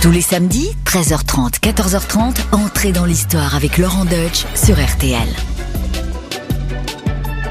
[0.00, 5.28] Tous les samedis, 13h30, 14h30, entrez dans l'histoire avec Laurent Deutsch sur RTL.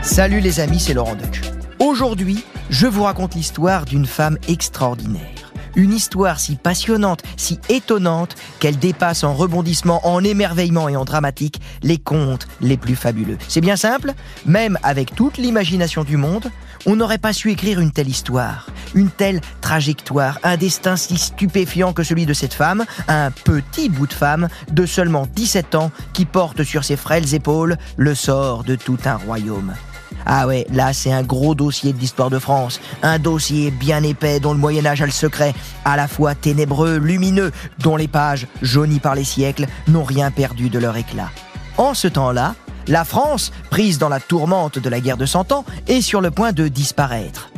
[0.01, 1.41] Salut les amis, c'est Laurent Deutsch.
[1.79, 5.51] Aujourd'hui, je vous raconte l'histoire d'une femme extraordinaire.
[5.75, 11.59] Une histoire si passionnante, si étonnante, qu'elle dépasse en rebondissement, en émerveillement et en dramatique
[11.83, 13.37] les contes les plus fabuleux.
[13.49, 14.13] C'est bien simple,
[14.45, 16.49] même avec toute l'imagination du monde,
[16.87, 21.91] on n'aurait pas su écrire une telle histoire, une telle trajectoire, un destin si stupéfiant
[21.93, 26.25] que celui de cette femme, un petit bout de femme de seulement 17 ans qui
[26.25, 29.73] porte sur ses frêles épaules le sort de tout un royaume.
[30.25, 34.39] Ah ouais, là c'est un gros dossier de l'histoire de France, un dossier bien épais
[34.39, 38.47] dont le Moyen Âge a le secret, à la fois ténébreux, lumineux, dont les pages,
[38.61, 41.31] jaunies par les siècles, n'ont rien perdu de leur éclat.
[41.77, 42.55] En ce temps-là,
[42.87, 46.31] la France, prise dans la tourmente de la guerre de Cent Ans, est sur le
[46.31, 47.49] point de disparaître.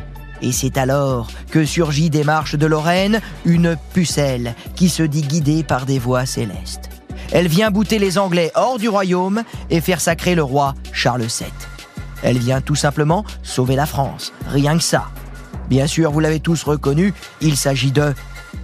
[0.41, 5.63] Et c'est alors que surgit des marches de Lorraine une pucelle qui se dit guidée
[5.63, 6.89] par des voix célestes.
[7.31, 11.47] Elle vient bouter les Anglais hors du royaume et faire sacrer le roi Charles VII.
[12.23, 15.09] Elle vient tout simplement sauver la France, rien que ça.
[15.69, 18.13] Bien sûr, vous l'avez tous reconnu, il s'agit de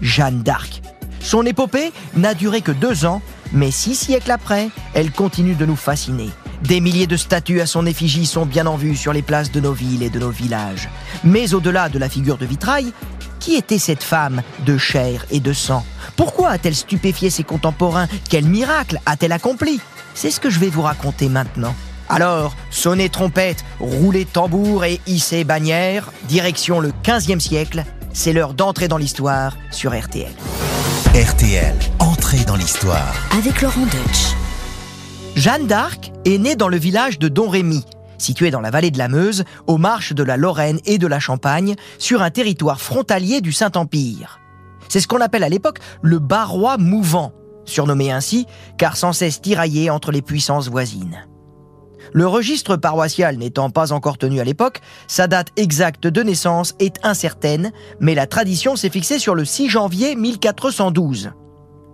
[0.01, 0.81] Jeanne d'Arc.
[1.19, 5.75] Son épopée n'a duré que deux ans, mais six siècles après, elle continue de nous
[5.75, 6.29] fasciner.
[6.63, 9.59] Des milliers de statues à son effigie sont bien en vue sur les places de
[9.59, 10.89] nos villes et de nos villages.
[11.23, 12.91] Mais au-delà de la figure de vitrail,
[13.39, 15.85] qui était cette femme de chair et de sang?
[16.15, 18.07] Pourquoi a-t-elle stupéfié ses contemporains?
[18.29, 19.79] Quel miracle a-t-elle accompli?
[20.13, 21.75] C'est ce que je vais vous raconter maintenant.
[22.09, 28.87] Alors, sonnez trompette, roulez tambour et hissez bannière, direction le 15e siècle, c'est l'heure d'entrer
[28.87, 30.31] dans l'histoire sur RTL.
[31.13, 33.13] RTL, entrée dans l'histoire.
[33.37, 34.44] Avec Laurent Deutsch.
[35.35, 37.83] Jeanne d'Arc est née dans le village de Domrémy,
[38.17, 41.19] situé dans la vallée de la Meuse, aux marches de la Lorraine et de la
[41.19, 44.39] Champagne, sur un territoire frontalier du Saint-Empire.
[44.87, 47.33] C'est ce qu'on appelle à l'époque le Barrois mouvant,
[47.65, 48.45] surnommé ainsi
[48.77, 51.27] car sans cesse tiraillé entre les puissances voisines.
[52.13, 57.03] Le registre paroissial n'étant pas encore tenu à l'époque, sa date exacte de naissance est
[57.03, 61.31] incertaine, mais la tradition s'est fixée sur le 6 janvier 1412.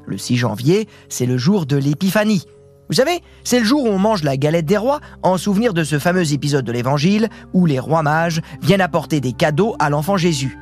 [0.06, 2.46] Le 6 janvier, c'est le jour de l'Épiphanie,
[2.92, 5.86] vous savez, c'est le jour où on mange la galette des rois en souvenir de
[5.86, 10.18] ce fameux épisode de l'Évangile où les rois mages viennent apporter des cadeaux à l'enfant
[10.18, 10.60] Jésus.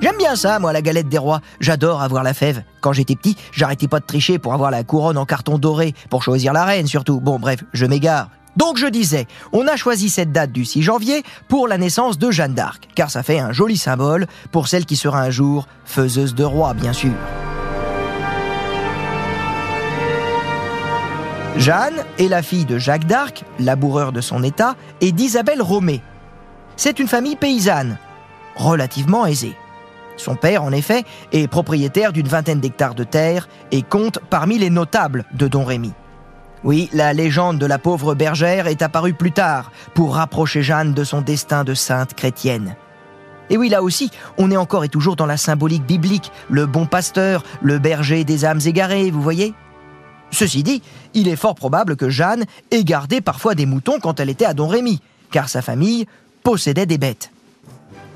[0.00, 1.40] J'aime bien ça, moi, la galette des rois.
[1.58, 2.62] J'adore avoir la fève.
[2.80, 6.22] Quand j'étais petit, j'arrêtais pas de tricher pour avoir la couronne en carton doré, pour
[6.22, 7.18] choisir la reine surtout.
[7.18, 8.30] Bon, bref, je m'égare.
[8.56, 12.30] Donc je disais, on a choisi cette date du 6 janvier pour la naissance de
[12.30, 16.36] Jeanne d'Arc, car ça fait un joli symbole pour celle qui sera un jour faiseuse
[16.36, 17.14] de rois, bien sûr.
[21.58, 26.02] Jeanne est la fille de Jacques d'Arc, laboureur de son état, et d'Isabelle Romée.
[26.76, 27.98] C'est une famille paysanne,
[28.54, 29.56] relativement aisée.
[30.16, 34.70] Son père, en effet, est propriétaire d'une vingtaine d'hectares de terre et compte parmi les
[34.70, 35.92] notables de Don Rémy.
[36.62, 41.02] Oui, la légende de la pauvre bergère est apparue plus tard pour rapprocher Jeanne de
[41.02, 42.76] son destin de sainte chrétienne.
[43.50, 46.86] Et oui, là aussi, on est encore et toujours dans la symbolique biblique, le bon
[46.86, 49.54] pasteur, le berger des âmes égarées, vous voyez?
[50.30, 50.82] Ceci dit,
[51.14, 54.54] il est fort probable que Jeanne ait gardé parfois des moutons quand elle était à
[54.54, 55.00] Don Rémy,
[55.30, 56.06] car sa famille
[56.42, 57.30] possédait des bêtes.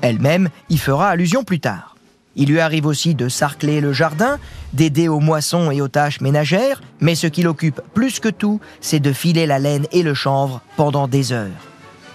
[0.01, 1.95] Elle-même y fera allusion plus tard.
[2.35, 4.39] Il lui arrive aussi de sarcler le jardin,
[4.73, 8.99] d'aider aux moissons et aux tâches ménagères, mais ce qui l'occupe plus que tout, c'est
[8.99, 11.51] de filer la laine et le chanvre pendant des heures.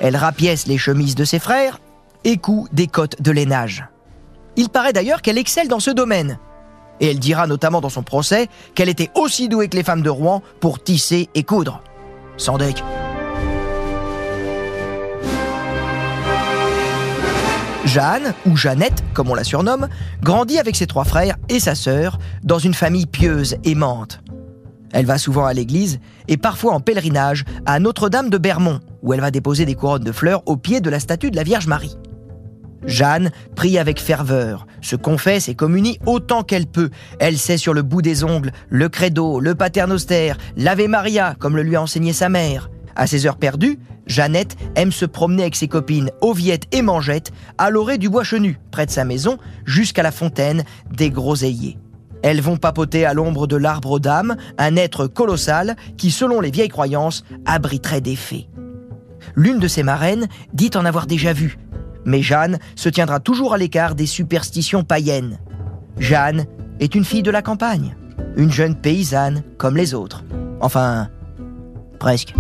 [0.00, 1.80] Elle rapièce les chemises de ses frères
[2.25, 3.84] et coud des cottes de lainage.
[4.56, 6.38] Il paraît d'ailleurs qu'elle excelle dans ce domaine,
[7.00, 10.10] et elle dira notamment dans son procès qu'elle était aussi douée que les femmes de
[10.10, 11.82] Rouen pour tisser et coudre.
[12.36, 12.82] Sans deck.
[17.84, 19.88] Jeanne, ou Jeannette, comme on la surnomme,
[20.22, 24.20] grandit avec ses trois frères et sa sœur dans une famille pieuse, aimante.
[24.92, 25.98] Elle va souvent à l'église
[26.28, 30.12] et parfois en pèlerinage à Notre-Dame de Bermont, où elle va déposer des couronnes de
[30.12, 31.97] fleurs au pied de la statue de la Vierge Marie.
[32.87, 36.91] Jeanne prie avec ferveur, se confesse et communie autant qu'elle peut.
[37.19, 41.63] Elle sait sur le bout des ongles le credo, le paternoster, l'Ave Maria, comme le
[41.63, 42.71] lui a enseigné sa mère.
[42.97, 47.71] À ses heures perdues, Jeannette aime se promener avec ses copines Oviette et Mangette à
[47.71, 51.78] l'orée du bois chenu, près de sa maison, jusqu'à la fontaine des Groseilliers.
[52.22, 56.69] Elles vont papoter à l'ombre de l'arbre d'âme, un être colossal qui, selon les vieilles
[56.69, 58.48] croyances, abriterait des fées.
[59.36, 61.59] L'une de ses marraines dit en avoir déjà vu,
[62.04, 65.39] mais Jeanne se tiendra toujours à l'écart des superstitions païennes.
[65.98, 66.47] Jeanne
[66.80, 67.97] est une fille de la campagne,
[68.36, 70.24] une jeune paysanne comme les autres.
[70.60, 71.09] Enfin,
[71.98, 72.34] presque.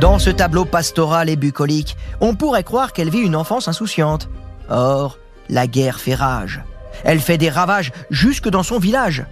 [0.00, 4.28] Dans ce tableau pastoral et bucolique, on pourrait croire qu'elle vit une enfance insouciante.
[4.68, 5.18] Or,
[5.48, 6.62] la guerre fait rage.
[7.04, 9.24] Elle fait des ravages jusque dans son village.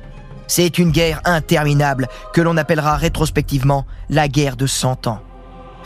[0.46, 5.20] C'est une guerre interminable que l'on appellera rétrospectivement la guerre de 100 ans.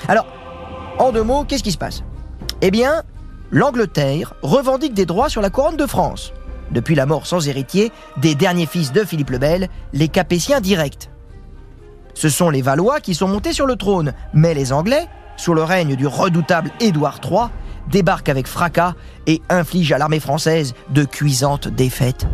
[0.08, 0.26] Alors,
[0.98, 2.02] en deux mots, qu'est-ce qui se passe?
[2.66, 3.02] Eh bien,
[3.50, 6.32] l'Angleterre revendique des droits sur la couronne de France.
[6.70, 11.10] Depuis la mort sans héritier des derniers fils de Philippe le Bel, les Capétiens directs.
[12.14, 15.06] Ce sont les Valois qui sont montés sur le trône, mais les Anglais,
[15.36, 17.48] sous le règne du redoutable Édouard III,
[17.90, 18.94] débarquent avec fracas
[19.26, 22.26] et infligent à l'armée française de cuisantes défaites.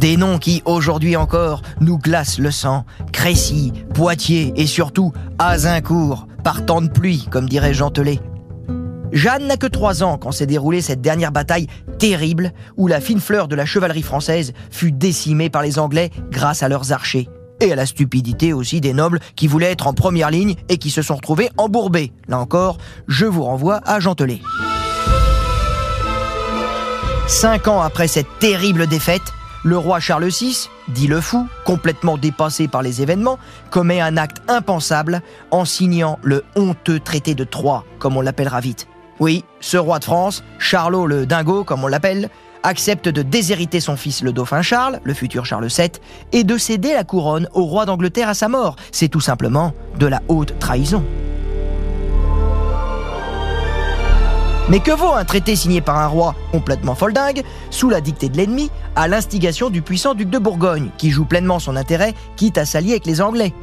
[0.00, 2.84] Des noms qui, aujourd'hui encore, nous glacent le sang.
[3.12, 8.20] Crécy, Poitiers et surtout Azincourt, par temps de pluie, comme dirait Jean Telet.
[9.12, 11.68] Jeanne n'a que trois ans quand s'est déroulée cette dernière bataille
[11.98, 16.62] terrible où la fine fleur de la chevalerie française fut décimée par les Anglais grâce
[16.62, 17.28] à leurs archers.
[17.60, 20.90] Et à la stupidité aussi des nobles qui voulaient être en première ligne et qui
[20.90, 22.12] se sont retrouvés embourbés.
[22.28, 24.40] Là encore, je vous renvoie à Gentelet.
[27.28, 29.22] Cinq ans après cette terrible défaite,
[29.64, 33.38] le roi Charles VI, dit le fou, complètement dépassé par les événements,
[33.70, 38.86] commet un acte impensable en signant le honteux traité de Troyes, comme on l'appellera vite.
[39.18, 42.28] Oui, ce roi de France, Charlot le dingo, comme on l'appelle,
[42.62, 45.90] accepte de déshériter son fils le dauphin Charles, le futur Charles VII,
[46.32, 48.76] et de céder la couronne au roi d'Angleterre à sa mort.
[48.92, 51.04] C'est tout simplement de la haute trahison.
[54.68, 58.36] Mais que vaut un traité signé par un roi complètement foldingue, sous la dictée de
[58.36, 62.64] l'ennemi, à l'instigation du puissant duc de Bourgogne, qui joue pleinement son intérêt, quitte à
[62.64, 63.54] s'allier avec les Anglais?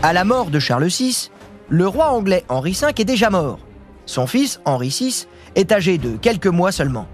[0.00, 1.28] À la mort de Charles VI,
[1.68, 3.58] le roi anglais Henri V est déjà mort.
[4.06, 7.08] Son fils, Henri VI, est âgé de quelques mois seulement.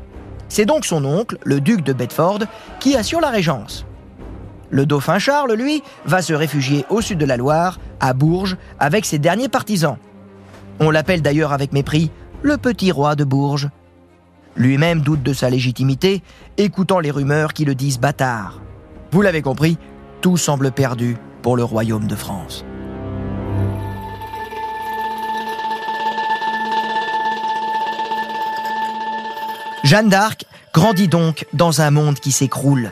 [0.51, 2.41] C'est donc son oncle, le duc de Bedford,
[2.81, 3.87] qui assure la régence.
[4.69, 9.07] Le dauphin Charles, lui, va se réfugier au sud de la Loire, à Bourges, avec
[9.07, 9.97] ses derniers partisans.
[10.79, 12.11] On l'appelle d'ailleurs avec mépris
[12.43, 13.71] le petit roi de Bourges.
[14.57, 16.23] Lui-même doute de sa légitimité,
[16.59, 18.61] écoutant les rumeurs qui le disent bâtard.
[19.11, 19.79] Vous l'avez compris,
[20.21, 22.63] tout semble perdu pour le royaume de France.
[29.85, 32.91] Jeanne d'Arc grandit donc dans un monde qui s'écroule.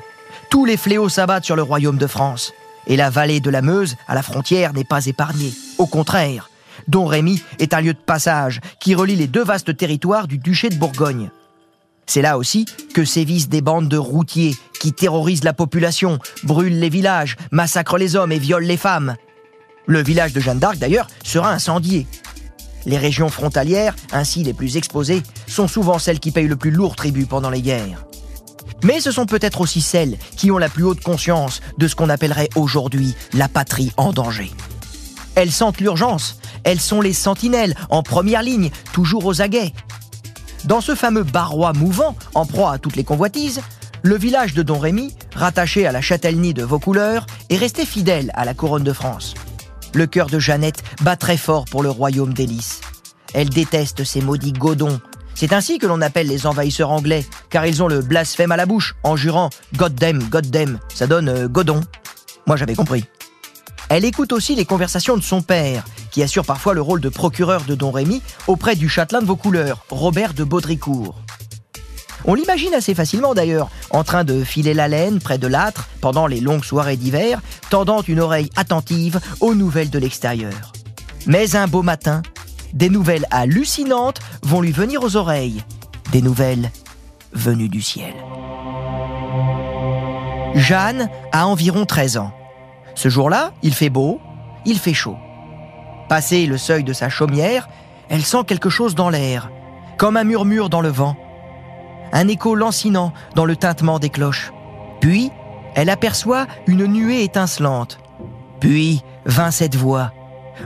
[0.50, 2.52] Tous les fléaux s'abattent sur le royaume de France.
[2.86, 5.54] Et la vallée de la Meuse, à la frontière, n'est pas épargnée.
[5.78, 6.50] Au contraire,
[6.88, 10.68] Don Rémy est un lieu de passage qui relie les deux vastes territoires du duché
[10.68, 11.30] de Bourgogne.
[12.04, 16.90] C'est là aussi que sévissent des bandes de routiers qui terrorisent la population, brûlent les
[16.90, 19.16] villages, massacrent les hommes et violent les femmes.
[19.86, 22.06] Le village de Jeanne d'Arc, d'ailleurs, sera incendié.
[22.86, 26.96] Les régions frontalières, ainsi les plus exposées, sont souvent celles qui payent le plus lourd
[26.96, 28.04] tribut pendant les guerres.
[28.84, 32.08] Mais ce sont peut-être aussi celles qui ont la plus haute conscience de ce qu'on
[32.08, 34.50] appellerait aujourd'hui la patrie en danger.
[35.34, 39.72] Elles sentent l'urgence, elles sont les sentinelles, en première ligne, toujours aux aguets.
[40.64, 43.60] Dans ce fameux barrois mouvant, en proie à toutes les convoitises,
[44.02, 48.44] le village de Don Rémy, rattaché à la châtellenie de Vaucouleurs, est resté fidèle à
[48.44, 49.34] la couronne de France.
[49.94, 52.80] Le cœur de Jeannette bat très fort pour le royaume d'Hélice.
[53.34, 55.00] Elle déteste ces maudits godons
[55.34, 58.66] c'est ainsi que l'on appelle les envahisseurs anglais, car ils ont le blasphème à la
[58.66, 60.78] bouche, en jurant God damn, God damn.
[60.94, 61.80] Ça donne euh, Godon.
[62.46, 63.04] Moi j'avais compris.
[63.88, 67.64] Elle écoute aussi les conversations de son père, qui assure parfois le rôle de procureur
[67.64, 71.16] de Don Rémy auprès du châtelain de Vaucouleurs, Robert de Baudricourt.
[72.24, 76.26] On l'imagine assez facilement d'ailleurs, en train de filer la laine près de l'âtre pendant
[76.26, 80.72] les longues soirées d'hiver, tendant une oreille attentive aux nouvelles de l'extérieur.
[81.26, 82.22] Mais un beau matin,
[82.72, 85.62] des nouvelles hallucinantes vont lui venir aux oreilles.
[86.12, 86.70] Des nouvelles
[87.32, 88.14] venues du ciel.
[90.54, 92.32] Jeanne a environ 13 ans.
[92.94, 94.20] Ce jour-là, il fait beau,
[94.66, 95.16] il fait chaud.
[96.08, 97.68] Passé le seuil de sa chaumière,
[98.10, 99.50] elle sent quelque chose dans l'air,
[99.96, 101.16] comme un murmure dans le vent,
[102.12, 104.52] un écho lancinant dans le tintement des cloches.
[105.00, 105.30] Puis,
[105.74, 107.98] elle aperçoit une nuée étincelante.
[108.60, 110.12] Puis vint cette voix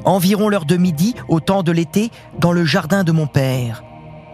[0.05, 3.83] environ l'heure de midi, au temps de l'été, dans le jardin de mon père,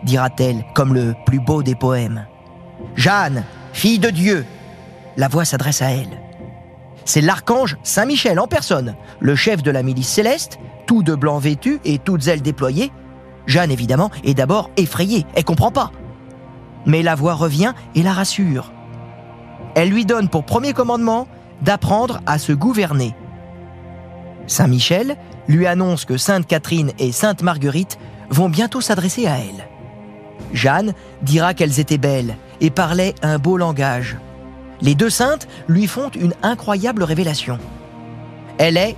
[0.05, 2.27] dira-t-elle, comme le plus beau des poèmes.
[2.97, 4.45] Jeanne, fille de Dieu.
[5.17, 6.21] La voix s'adresse à elle.
[7.05, 11.81] C'est l'archange Saint-Michel en personne, le chef de la milice céleste, tout de blanc vêtu
[11.85, 12.93] et toutes ailes déployées.
[13.47, 15.91] Jeanne, évidemment, est d'abord effrayée, elle comprend pas.
[16.87, 18.73] Mais la voix revient et la rassure.
[19.75, 21.27] Elle lui donne pour premier commandement
[21.63, 23.15] d'apprendre à se gouverner.
[24.47, 25.17] Saint Michel
[25.49, 27.99] lui annonce que Sainte Catherine et Sainte Marguerite
[28.31, 29.69] vont bientôt s'adresser à elle.
[30.53, 34.17] Jeanne dira qu'elles étaient belles et parlaient un beau langage.
[34.81, 37.59] Les deux saintes lui font une incroyable révélation.
[38.59, 38.97] Elle est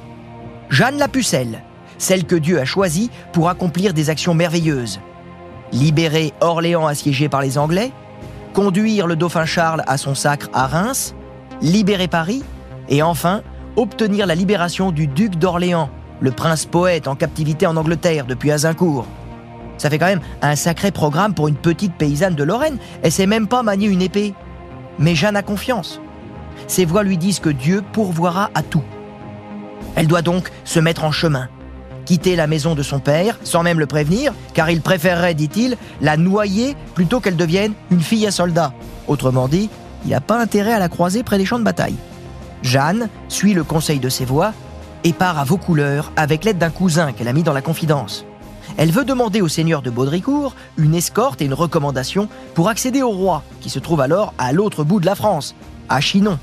[0.71, 1.62] Jeanne la Pucelle,
[1.99, 5.00] celle que Dieu a choisie pour accomplir des actions merveilleuses.
[5.75, 7.93] Libérer Orléans assiégé par les Anglais,
[8.52, 11.14] conduire le dauphin Charles à son sacre à Reims,
[11.61, 12.45] libérer Paris,
[12.88, 13.43] et enfin
[13.76, 15.90] obtenir la libération du duc d'Orléans,
[16.21, 19.07] le prince poète en captivité en Angleterre depuis Azincourt.
[19.76, 22.78] Ça fait quand même un sacré programme pour une petite paysanne de Lorraine.
[23.02, 24.33] Elle sait même pas manier une épée.
[25.00, 26.00] Mais Jeanne a confiance.
[26.69, 28.85] Ses voix lui disent que Dieu pourvoira à tout.
[29.97, 31.49] Elle doit donc se mettre en chemin,
[32.05, 36.17] quitter la maison de son père, sans même le prévenir, car il préférerait, dit-il, la
[36.17, 38.73] noyer plutôt qu'elle devienne une fille à soldat.
[39.09, 39.71] Autrement dit,
[40.05, 41.97] il n'a pas intérêt à la croiser près des champs de bataille.
[42.63, 44.53] Jeanne suit le conseil de ses voix
[45.05, 48.25] et part à Vaucouleurs avec l'aide d'un cousin qu'elle a mis dans la confidence.
[48.77, 53.11] Elle veut demander au seigneur de Baudricourt une escorte et une recommandation pour accéder au
[53.11, 55.55] roi, qui se trouve alors à l'autre bout de la France,
[55.89, 56.39] à Chinon.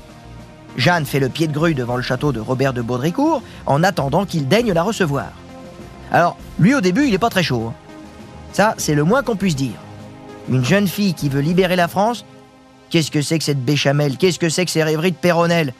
[0.76, 4.24] Jeanne fait le pied de grue devant le château de Robert de Baudricourt en attendant
[4.24, 5.26] qu'il daigne la recevoir.
[6.12, 7.68] Alors, lui au début, il n'est pas très chaud.
[7.68, 7.74] Hein.
[8.52, 9.80] Ça, c'est le moins qu'on puisse dire.
[10.50, 12.26] Une jeune fille qui veut libérer la France,
[12.90, 14.18] qu'est-ce que c'est que cette béchamel?
[14.18, 15.72] Qu'est-ce que c'est que ces rêveries de Péronnel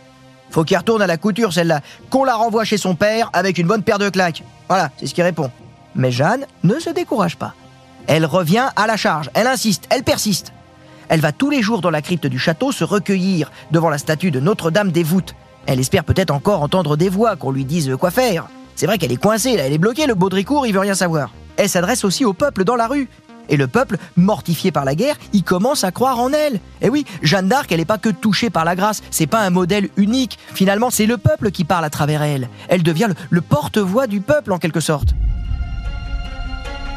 [0.50, 1.82] Faut qu'il retourne à la couture, celle-là.
[2.08, 4.42] Qu'on la renvoie chez son père avec une bonne paire de claques.
[4.68, 5.50] Voilà, c'est ce qu'il répond.
[5.94, 7.54] Mais Jeanne ne se décourage pas.
[8.06, 10.54] Elle revient à la charge, elle insiste, elle persiste.
[11.10, 14.30] Elle va tous les jours dans la crypte du château se recueillir devant la statue
[14.30, 15.34] de Notre-Dame des Voûtes.
[15.66, 18.46] Elle espère peut-être encore entendre des voix, qu'on lui dise quoi faire.
[18.76, 21.30] C'est vrai qu'elle est coincée, elle est bloquée, le Baudricourt, il veut rien savoir.
[21.56, 23.08] Elle s'adresse aussi au peuple dans la rue.
[23.48, 26.60] Et le peuple, mortifié par la guerre, il commence à croire en elle.
[26.80, 29.50] Et oui, Jeanne d'Arc, elle n'est pas que touchée par la grâce, c'est pas un
[29.50, 30.38] modèle unique.
[30.54, 32.48] Finalement, c'est le peuple qui parle à travers elle.
[32.68, 35.14] Elle devient le porte-voix du peuple en quelque sorte.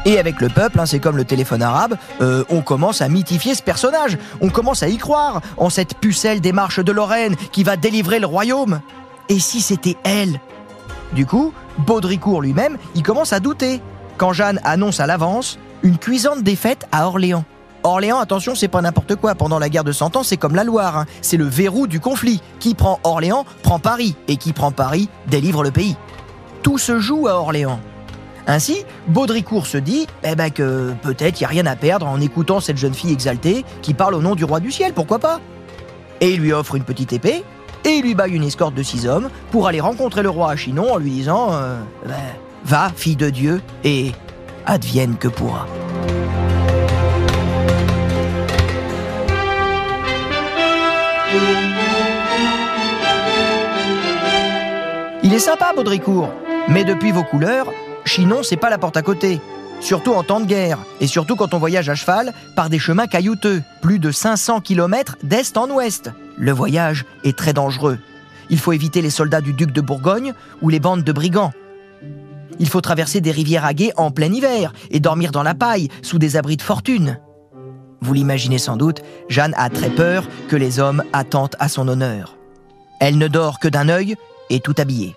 [0.06, 3.56] Et avec le peuple, hein, c'est comme le téléphone arabe, euh, on commence à mythifier
[3.56, 4.16] ce personnage.
[4.40, 8.20] On commence à y croire en cette pucelle des marches de Lorraine qui va délivrer
[8.20, 8.80] le royaume.
[9.28, 10.40] Et si c'était elle
[11.16, 13.80] Du coup, Baudricourt lui-même, il commence à douter
[14.18, 17.44] quand Jeanne annonce à l'avance une cuisante défaite à Orléans.
[17.84, 19.34] Orléans, attention, c'est pas n'importe quoi.
[19.34, 20.98] Pendant la guerre de Cent Ans, c'est comme la Loire.
[20.98, 21.06] Hein.
[21.22, 22.42] C'est le verrou du conflit.
[22.60, 24.14] Qui prend Orléans prend Paris.
[24.28, 25.96] Et qui prend Paris délivre le pays.
[26.62, 27.80] Tout se joue à Orléans.
[28.46, 32.20] Ainsi, Baudricourt se dit eh ben que peut-être il n'y a rien à perdre en
[32.20, 35.40] écoutant cette jeune fille exaltée qui parle au nom du roi du ciel, pourquoi pas?
[36.20, 37.42] Et il lui offre une petite épée
[37.86, 40.56] et il lui baille une escorte de six hommes pour aller rencontrer le roi à
[40.56, 42.14] Chinon en lui disant euh, ben,
[42.64, 44.10] Va, fille de Dieu, et
[44.66, 45.66] advienne que pourra.
[55.22, 56.30] Il est sympa, Baudricourt,
[56.68, 57.68] mais depuis vos couleurs,
[58.04, 59.40] Chinon, c'est pas la porte à côté.
[59.78, 63.06] Surtout en temps de guerre, et surtout quand on voyage à cheval par des chemins
[63.06, 66.10] caillouteux, plus de 500 km d'est en ouest.
[66.38, 67.98] Le voyage est très dangereux.
[68.50, 71.52] Il faut éviter les soldats du duc de Bourgogne ou les bandes de brigands.
[72.58, 75.88] Il faut traverser des rivières à guet en plein hiver et dormir dans la paille
[76.02, 77.18] sous des abris de fortune.
[78.00, 82.36] Vous l'imaginez sans doute, Jeanne a très peur que les hommes attentent à son honneur.
[83.00, 84.16] Elle ne dort que d'un œil
[84.48, 85.16] et tout habillée.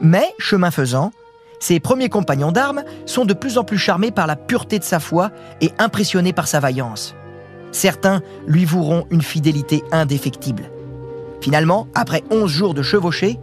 [0.00, 1.12] Mais, chemin faisant,
[1.60, 4.98] ses premiers compagnons d'armes sont de plus en plus charmés par la pureté de sa
[4.98, 5.30] foi
[5.60, 7.14] et impressionnés par sa vaillance.
[7.72, 10.70] Certains lui voueront une fidélité indéfectible.
[11.40, 13.38] Finalement, après 11 jours de chevauchée,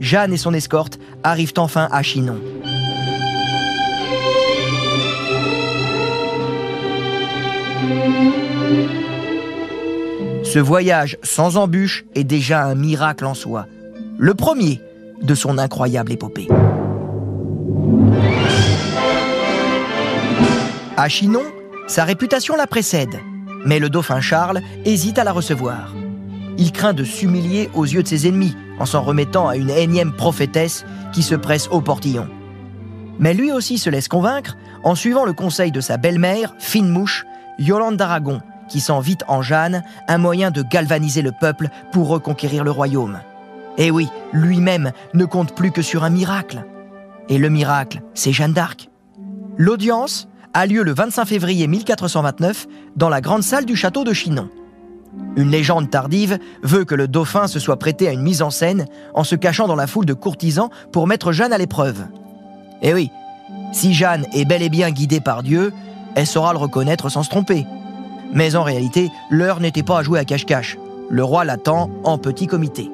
[0.00, 2.40] Jeanne et son escorte arrivent enfin à Chinon.
[10.42, 13.66] Ce voyage sans embûche est déjà un miracle en soi,
[14.18, 14.80] le premier
[15.22, 16.48] de son incroyable épopée.
[20.96, 21.44] À Chinon,
[21.86, 23.20] sa réputation la précède,
[23.64, 25.94] mais le dauphin Charles hésite à la recevoir.
[26.58, 30.12] Il craint de s'humilier aux yeux de ses ennemis en s'en remettant à une énième
[30.12, 32.28] prophétesse qui se presse au portillon.
[33.18, 37.26] Mais lui aussi se laisse convaincre en suivant le conseil de sa belle-mère, fine mouche,
[37.58, 42.64] Yolande d'Aragon, qui sent vite en Jeanne un moyen de galvaniser le peuple pour reconquérir
[42.64, 43.20] le royaume.
[43.76, 46.64] Et oui, lui-même ne compte plus que sur un miracle.
[47.28, 48.88] Et le miracle, c'est Jeanne d'Arc.
[49.58, 52.66] L'audience a lieu le 25 février 1429
[52.96, 54.48] dans la grande salle du château de Chinon.
[55.36, 58.86] Une légende tardive veut que le dauphin se soit prêté à une mise en scène
[59.14, 62.04] en se cachant dans la foule de courtisans pour mettre Jeanne à l'épreuve.
[62.82, 63.10] Eh oui,
[63.72, 65.72] si Jeanne est bel et bien guidée par Dieu,
[66.14, 67.66] elle saura le reconnaître sans se tromper.
[68.32, 70.78] Mais en réalité, l'heure n'était pas à jouer à cache-cache.
[71.10, 72.90] Le roi l'attend en petit comité.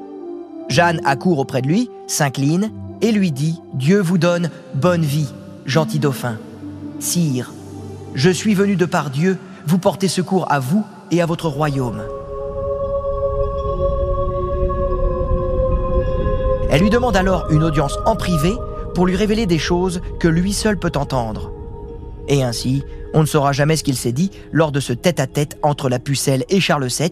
[0.69, 2.71] Jeanne accourt auprès de lui, s'incline
[3.01, 5.31] et lui dit Dieu vous donne bonne vie,
[5.65, 6.37] gentil dauphin.
[6.99, 7.53] Sire,
[8.15, 9.37] je suis venu de par Dieu
[9.67, 12.01] vous porter secours à vous et à votre royaume.
[16.69, 18.53] Elle lui demande alors une audience en privé
[18.95, 21.51] pour lui révéler des choses que lui seul peut entendre.
[22.27, 25.89] Et ainsi, on ne saura jamais ce qu'il s'est dit lors de ce tête-à-tête entre
[25.89, 27.11] la pucelle et Charles VII,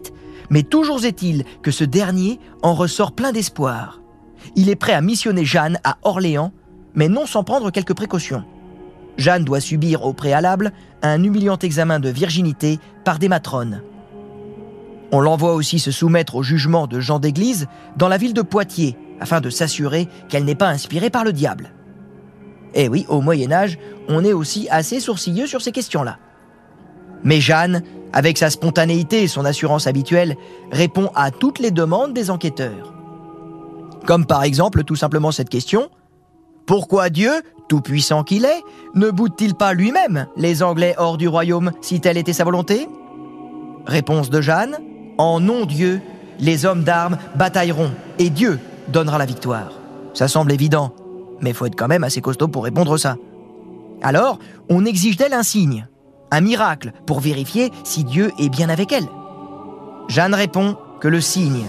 [0.50, 4.00] mais toujours est-il que ce dernier en ressort plein d'espoir.
[4.56, 6.52] Il est prêt à missionner Jeanne à Orléans,
[6.94, 8.44] mais non sans prendre quelques précautions.
[9.16, 13.82] Jeanne doit subir au préalable un humiliant examen de virginité par des matrones.
[15.12, 18.96] On l'envoie aussi se soumettre au jugement de Jean d'Église dans la ville de Poitiers,
[19.20, 21.72] afin de s'assurer qu'elle n'est pas inspirée par le diable.
[22.74, 26.18] Eh oui, au Moyen Âge, on est aussi assez sourcilleux sur ces questions-là.
[27.24, 27.82] Mais Jeanne,
[28.12, 30.36] avec sa spontanéité et son assurance habituelle,
[30.70, 32.94] répond à toutes les demandes des enquêteurs.
[34.04, 35.88] Comme par exemple tout simplement cette question
[36.66, 37.30] Pourquoi Dieu,
[37.68, 38.60] tout-puissant qu'il est,
[38.94, 42.88] ne boude-t-il pas lui-même les Anglais hors du royaume si telle était sa volonté?
[43.86, 44.78] Réponse de Jeanne
[45.16, 46.00] En non-Dieu,
[46.40, 48.58] les hommes d'armes batailleront et Dieu
[48.88, 49.70] donnera la victoire.
[50.12, 50.92] Ça semble évident,
[51.40, 53.16] mais faut être quand même assez costaud pour répondre ça.
[54.02, 55.86] Alors, on exige d'elle un signe,
[56.32, 59.06] un miracle, pour vérifier si Dieu est bien avec elle.
[60.08, 61.66] Jeanne répond que le signe,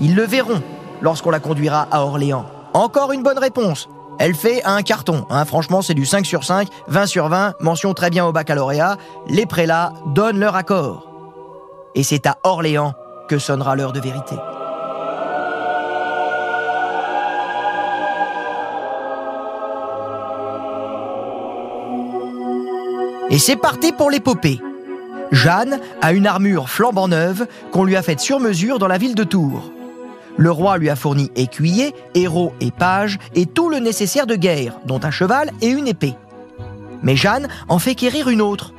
[0.00, 0.62] ils le verront
[1.02, 2.46] lorsqu'on la conduira à Orléans.
[2.74, 3.88] Encore une bonne réponse.
[4.18, 5.26] Elle fait un carton.
[5.30, 5.44] Hein.
[5.44, 8.96] franchement, c'est du 5 sur 5, 20 sur 20, mention très bien au baccalauréat.
[9.28, 11.10] Les prélats donnent leur accord.
[11.94, 12.94] Et c'est à Orléans
[13.28, 14.36] que sonnera l'heure de vérité.
[23.30, 24.60] Et c'est parti pour l'épopée.
[25.32, 29.16] Jeanne a une armure flambant neuve qu'on lui a faite sur mesure dans la ville
[29.16, 29.72] de Tours.
[30.38, 34.74] Le roi lui a fourni écuyer, héros et pages et tout le nécessaire de guerre,
[34.84, 36.14] dont un cheval et une épée.
[37.02, 38.74] Mais Jeanne en fait quérir une autre,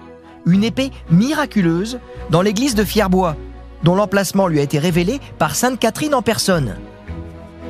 [0.45, 1.99] une épée miraculeuse
[2.29, 3.35] dans l'église de Fierbois,
[3.83, 6.75] dont l'emplacement lui a été révélé par Sainte Catherine en personne.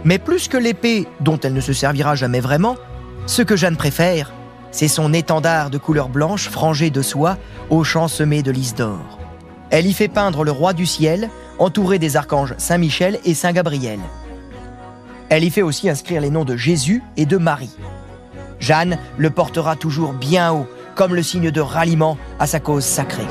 [0.03, 2.75] Mais plus que l'épée dont elle ne se servira jamais vraiment,
[3.25, 4.31] ce que Jeanne préfère,
[4.71, 7.37] c'est son étendard de couleur blanche frangé de soie
[7.69, 9.19] aux champs semés de lys d'or.
[9.69, 13.53] Elle y fait peindre le roi du ciel, entouré des archanges Saint Michel et Saint
[13.53, 13.99] Gabriel.
[15.29, 17.75] Elle y fait aussi inscrire les noms de Jésus et de Marie.
[18.59, 23.27] Jeanne le portera toujours bien haut, comme le signe de ralliement à sa cause sacrée.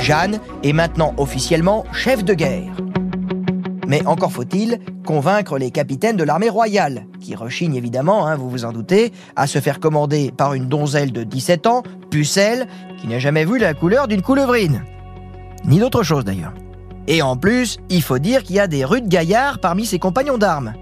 [0.00, 2.72] Jeanne est maintenant officiellement chef de guerre.
[3.86, 8.64] Mais encore faut-il convaincre les capitaines de l'armée royale, qui rechignent évidemment, hein, vous vous
[8.64, 12.66] en doutez, à se faire commander par une donzelle de 17 ans, pucelle,
[13.00, 14.84] qui n'a jamais vu la couleur d'une coulevrine.
[15.64, 16.54] Ni d'autre chose d'ailleurs.
[17.06, 20.38] Et en plus, il faut dire qu'il y a des rudes gaillards parmi ses compagnons
[20.38, 20.74] d'armes.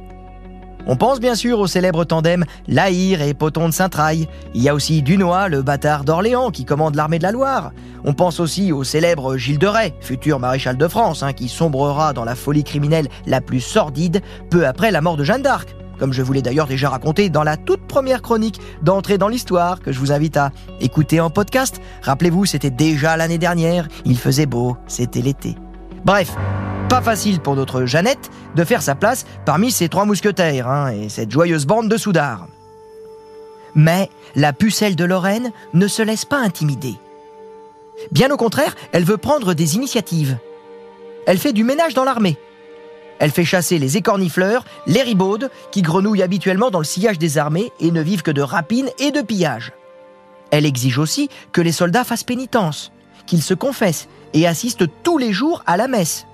[0.89, 4.29] On pense bien sûr au célèbre tandem Laïr et Poton de Saint-Traille.
[4.55, 7.73] Il y a aussi Dunois, le bâtard d'Orléans, qui commande l'armée de la Loire.
[8.05, 12.13] On pense aussi au célèbre Gilles de Rais, futur maréchal de France, hein, qui sombrera
[12.13, 15.75] dans la folie criminelle la plus sordide peu après la mort de Jeanne d'Arc.
[15.99, 19.81] Comme je vous l'ai d'ailleurs déjà raconté dans la toute première chronique d'entrée dans l'histoire
[19.81, 21.81] que je vous invite à écouter en podcast.
[22.03, 25.57] Rappelez-vous, c'était déjà l'année dernière, il faisait beau, c'était l'été.
[26.05, 26.37] Bref,
[26.89, 31.09] pas facile pour notre Jeannette de faire sa place parmi ces trois mousquetaires hein, et
[31.09, 32.47] cette joyeuse bande de soudards.
[33.75, 36.95] Mais la pucelle de Lorraine ne se laisse pas intimider.
[38.13, 40.39] Bien au contraire, elle veut prendre des initiatives.
[41.27, 42.39] Elle fait du ménage dans l'armée.
[43.19, 47.73] Elle fait chasser les écornifleurs, les ribaudes, qui grenouillent habituellement dans le sillage des armées
[47.81, 49.73] et ne vivent que de rapines et de pillages.
[50.51, 52.93] Elle exige aussi que les soldats fassent pénitence,
[53.27, 56.27] qu'ils se confessent et assistent tous les jours à la messe.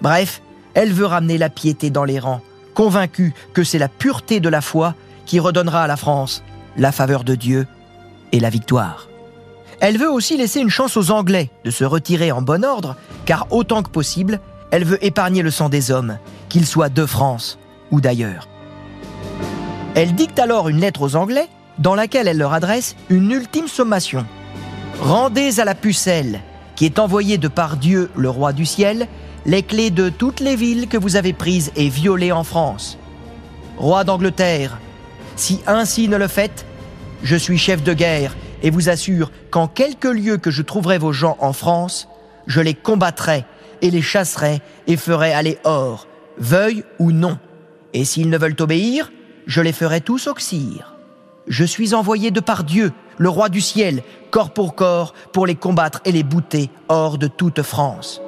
[0.00, 0.42] Bref,
[0.74, 2.40] elle veut ramener la piété dans les rangs,
[2.74, 4.94] convaincue que c'est la pureté de la foi
[5.26, 6.42] qui redonnera à la France
[6.76, 7.66] la faveur de Dieu
[8.32, 9.08] et la victoire.
[9.80, 13.46] Elle veut aussi laisser une chance aux Anglais de se retirer en bon ordre, car
[13.50, 17.58] autant que possible, elle veut épargner le sang des hommes, qu'ils soient de France
[17.90, 18.48] ou d'ailleurs.
[19.94, 24.26] Elle dicte alors une lettre aux Anglais dans laquelle elle leur adresse une ultime sommation.
[25.00, 26.40] Rendez à la pucelle,
[26.76, 29.06] qui est envoyée de par Dieu, le roi du ciel,
[29.46, 32.98] les clés de toutes les villes que vous avez prises et violées en France.
[33.76, 34.78] Roi d'Angleterre,
[35.36, 36.66] si ainsi ne le faites,
[37.22, 41.12] je suis chef de guerre et vous assure qu'en quelque lieu que je trouverai vos
[41.12, 42.08] gens en France,
[42.46, 43.44] je les combattrai
[43.82, 46.06] et les chasserai et ferai aller hors,
[46.38, 47.38] veuille ou non.
[47.94, 49.10] Et s'ils ne veulent obéir,
[49.46, 50.94] je les ferai tous oxyre.
[51.46, 55.54] Je suis envoyé de par Dieu, le roi du ciel, corps pour corps, pour les
[55.54, 58.20] combattre et les bouter hors de toute France.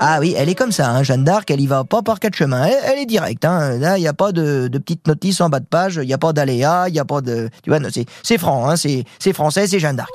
[0.00, 2.34] Ah oui, elle est comme ça, hein, Jeanne d'Arc, elle y va pas par quatre
[2.34, 3.44] chemins, elle, est directe.
[3.44, 3.78] Hein.
[3.78, 6.12] Là, il n'y a pas de, de petites notices en bas de page, il n'y
[6.12, 7.48] a pas d'aléas, il n'y a pas de...
[7.62, 7.78] Tu vois,
[8.22, 10.10] c'est franc, hein, c'est français, c'est Jeanne d'Arc.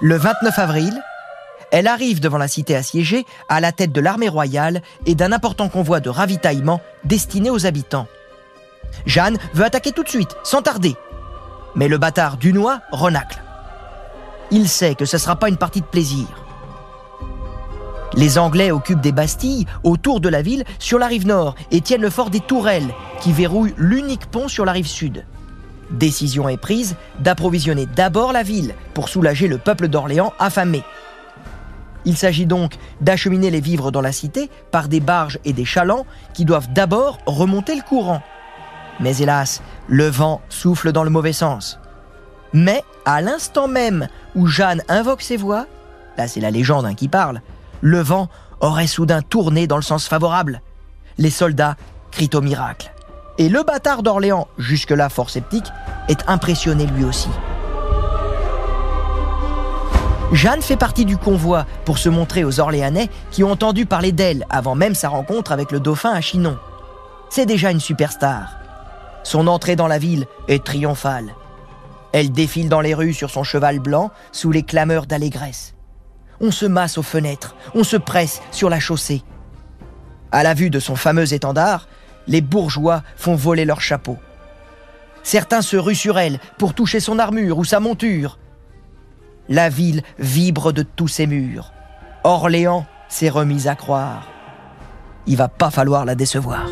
[0.00, 1.02] Le 29 avril,
[1.70, 5.68] Elle arrive devant la cité assiégée à la tête de l'armée royale et d'un important
[5.68, 8.08] convoi de ravitaillement destiné aux habitants.
[9.06, 10.96] Jeanne veut attaquer tout de suite, sans tarder.
[11.76, 13.40] Mais le bâtard Dunois renacle.
[14.50, 16.26] Il sait que ce ne sera pas une partie de plaisir.
[18.14, 22.02] Les Anglais occupent des bastilles autour de la ville sur la rive nord et tiennent
[22.02, 25.24] le fort des Tourelles, qui verrouille l'unique pont sur la rive sud.
[25.90, 30.82] Décision est prise d'approvisionner d'abord la ville pour soulager le peuple d'Orléans affamé.
[32.04, 36.06] Il s'agit donc d'acheminer les vivres dans la cité par des barges et des chalands
[36.34, 38.22] qui doivent d'abord remonter le courant.
[39.00, 41.78] Mais hélas, le vent souffle dans le mauvais sens.
[42.52, 45.66] Mais à l'instant même où Jeanne invoque ses voix,
[46.16, 47.40] là c'est la légende hein, qui parle,
[47.80, 48.28] le vent
[48.60, 50.60] aurait soudain tourné dans le sens favorable.
[51.18, 51.76] Les soldats
[52.10, 52.93] crient au miracle.
[53.36, 55.66] Et le bâtard d'Orléans, jusque-là fort sceptique,
[56.08, 57.30] est impressionné lui aussi.
[60.32, 64.46] Jeanne fait partie du convoi pour se montrer aux Orléanais qui ont entendu parler d'elle
[64.50, 66.58] avant même sa rencontre avec le dauphin à Chinon.
[67.28, 68.56] C'est déjà une superstar.
[69.24, 71.34] Son entrée dans la ville est triomphale.
[72.12, 75.74] Elle défile dans les rues sur son cheval blanc sous les clameurs d'allégresse.
[76.40, 79.22] On se masse aux fenêtres, on se presse sur la chaussée.
[80.30, 81.86] À la vue de son fameux étendard,
[82.26, 84.18] les bourgeois font voler leurs chapeaux.
[85.22, 88.38] Certains se ruent sur elle pour toucher son armure ou sa monture.
[89.48, 91.72] La ville vibre de tous ses murs.
[92.24, 94.28] Orléans s'est remise à croire.
[95.26, 96.66] Il va pas falloir la décevoir.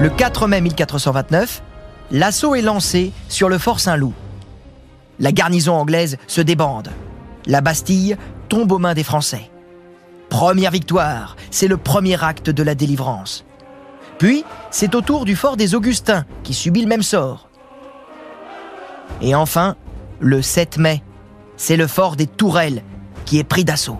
[0.00, 1.62] Le 4 mai 1429,
[2.10, 4.14] l'assaut est lancé sur le fort Saint-Loup.
[5.18, 6.90] La garnison anglaise se débande.
[7.46, 8.16] La Bastille
[8.48, 9.50] tombe aux mains des Français.
[10.30, 13.44] Première victoire, c'est le premier acte de la délivrance.
[14.18, 17.50] Puis, c'est au tour du fort des Augustins qui subit le même sort.
[19.20, 19.76] Et enfin,
[20.20, 21.02] le 7 mai,
[21.56, 22.82] c'est le fort des Tourelles
[23.24, 23.98] qui est pris d'assaut.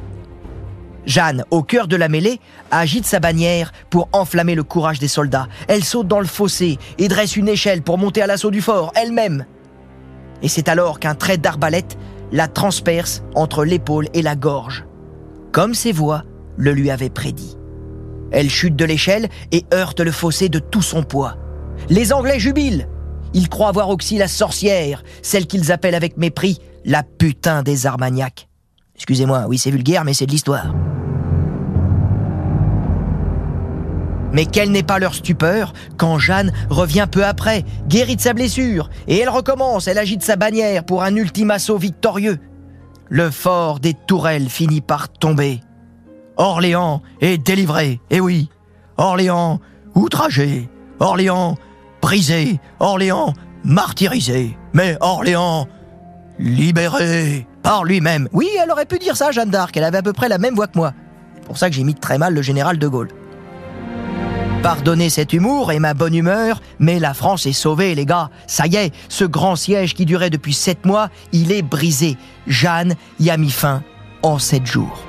[1.05, 2.41] Jeanne, au cœur de la mêlée,
[2.71, 5.49] agite sa bannière pour enflammer le courage des soldats.
[5.67, 8.93] Elle saute dans le fossé et dresse une échelle pour monter à l'assaut du fort,
[8.95, 9.47] elle-même.
[10.43, 11.99] Et c'est alors qu'un trait d'arbalète
[12.31, 14.85] la transperce entre l'épaule et la gorge,
[15.53, 16.25] comme ses voix
[16.57, 17.57] le lui avaient prédit.
[18.33, 21.37] Elle chute de l'échelle et heurte le fossé de tout son poids.
[21.89, 22.89] Les Anglais jubilent.
[23.33, 28.49] Ils croient voir aussi la sorcière, celle qu'ils appellent avec mépris la putain des Armagnacs.
[28.97, 30.75] Excusez-moi, oui c'est vulgaire, mais c'est de l'histoire.
[34.33, 38.91] Mais quelle n'est pas leur stupeur quand Jeanne revient peu après, guérie de sa blessure,
[39.09, 42.39] et elle recommence, elle agite sa bannière pour un ultime assaut victorieux.
[43.13, 45.61] Le fort des tourelles finit par tomber.
[46.37, 48.49] Orléans est délivré, et oui,
[48.99, 49.61] Orléans
[49.97, 50.71] outragé,
[51.01, 51.57] Orléans
[52.01, 55.67] brisé, Orléans martyrisé, mais Orléans
[56.39, 58.29] libéré par lui-même.
[58.33, 60.55] Oui, elle aurait pu dire ça, Jeanne d'Arc, elle avait à peu près la même
[60.55, 60.95] voix que moi.
[61.35, 63.09] C'est pour ça que j'imite très mal le général de Gaulle.
[64.63, 68.29] Pardonnez cet humour et ma bonne humeur, mais la France est sauvée, les gars.
[68.47, 72.19] Ça y est, ce grand siège qui durait depuis sept mois, il est brisé.
[72.47, 73.83] Jeanne y a mis fin
[74.23, 75.03] en sept jours.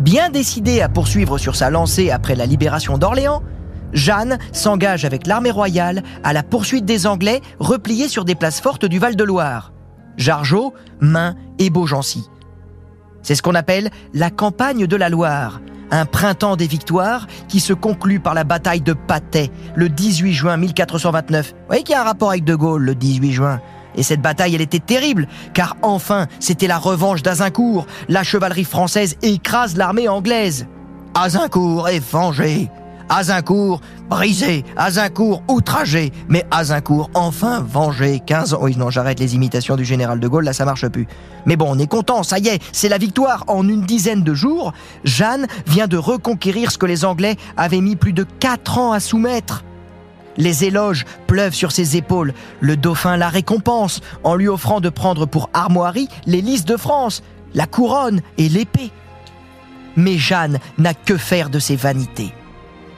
[0.00, 3.42] Bien décidée à poursuivre sur sa lancée après la libération d'Orléans,
[3.92, 8.84] Jeanne s'engage avec l'armée royale à la poursuite des Anglais repliés sur des places fortes
[8.84, 9.72] du Val-de-Loire.
[10.16, 12.24] Jargeau, Main et Beaugency.
[13.22, 17.72] C'est ce qu'on appelle la campagne de la Loire, un printemps des victoires qui se
[17.72, 21.50] conclut par la bataille de Patay le 18 juin 1429.
[21.50, 23.60] Vous voyez qu'il y a un rapport avec De Gaulle le 18 juin.
[23.94, 27.86] Et cette bataille, elle était terrible, car enfin, c'était la revanche d'Azincourt.
[28.08, 30.66] La chevalerie française écrase l'armée anglaise.
[31.14, 32.70] Azincourt est vengé.
[33.12, 38.22] Azincourt brisé, Azincourt outragé, mais Azincourt enfin vengé.
[38.24, 38.60] 15 ans.
[38.62, 41.06] Oui, non, j'arrête les imitations du général de Gaulle, là ça marche plus.
[41.44, 43.44] Mais bon, on est content, ça y est, c'est la victoire.
[43.48, 44.72] En une dizaine de jours,
[45.04, 49.00] Jeanne vient de reconquérir ce que les Anglais avaient mis plus de 4 ans à
[49.00, 49.62] soumettre.
[50.38, 52.32] Les éloges pleuvent sur ses épaules.
[52.60, 57.22] Le dauphin la récompense en lui offrant de prendre pour armoirie les lys de France,
[57.52, 58.90] la couronne et l'épée.
[59.96, 62.32] Mais Jeanne n'a que faire de ses vanités.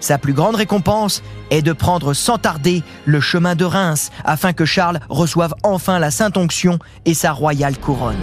[0.04, 4.66] Sa plus grande récompense est de prendre sans tarder le chemin de Reims afin que
[4.66, 8.20] Charles reçoive enfin la Sainte Onction et sa royale couronne.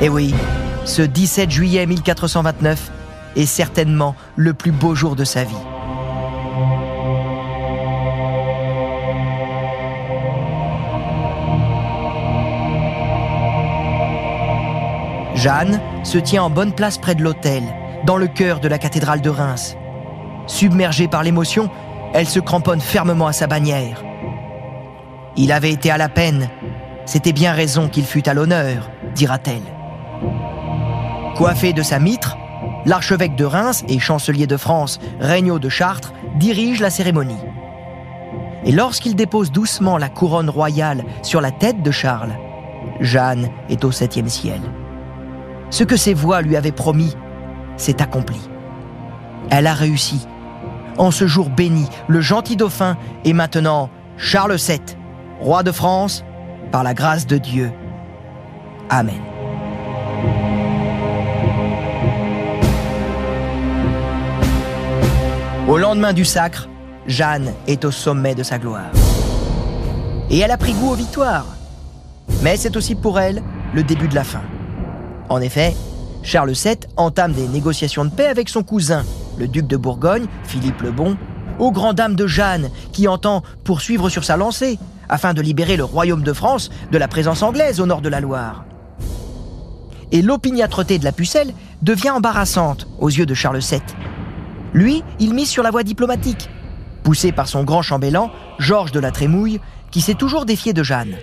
[0.00, 0.34] Et oui,
[0.84, 2.90] ce 17 juillet 1429
[3.36, 5.54] est certainement le plus beau jour de sa vie.
[15.36, 17.62] Jeanne se tient en bonne place près de l'autel,
[18.04, 19.76] dans le cœur de la cathédrale de Reims.
[20.46, 21.70] Submergée par l'émotion,
[22.14, 24.02] elle se cramponne fermement à sa bannière.
[25.36, 26.48] Il avait été à la peine,
[27.04, 29.62] c'était bien raison qu'il fût à l'honneur, dira-t-elle.
[31.36, 32.38] Coiffé de sa mitre,
[32.86, 37.36] l'archevêque de Reims et chancelier de France, Regnault de Chartres, dirige la cérémonie.
[38.64, 42.38] Et lorsqu'il dépose doucement la couronne royale sur la tête de Charles,
[43.00, 44.60] Jeanne est au septième ciel.
[45.70, 47.16] Ce que ses voix lui avaient promis
[47.76, 48.40] s'est accompli.
[49.50, 50.26] Elle a réussi.
[50.98, 54.80] En ce jour béni, le gentil dauphin est maintenant Charles VII,
[55.40, 56.24] roi de France,
[56.72, 57.70] par la grâce de Dieu.
[58.88, 59.20] Amen.
[65.68, 66.68] Au lendemain du sacre,
[67.06, 68.90] Jeanne est au sommet de sa gloire.
[70.30, 71.46] Et elle a pris goût aux victoires.
[72.42, 73.42] Mais c'est aussi pour elle
[73.74, 74.42] le début de la fin.
[75.28, 75.74] En effet,
[76.22, 79.04] Charles VII entame des négociations de paix avec son cousin,
[79.38, 81.16] le duc de Bourgogne, Philippe le Bon,
[81.58, 85.84] aux grand dames de Jeanne, qui entend poursuivre sur sa lancée, afin de libérer le
[85.84, 88.64] royaume de France de la présence anglaise au nord de la Loire.
[90.12, 93.80] Et l'opiniâtreté de la pucelle devient embarrassante aux yeux de Charles VII.
[94.72, 96.48] Lui, il mise sur la voie diplomatique,
[97.02, 99.60] poussé par son grand chambellan, Georges de la Trémouille,
[99.90, 101.16] qui s'est toujours défié de Jeanne.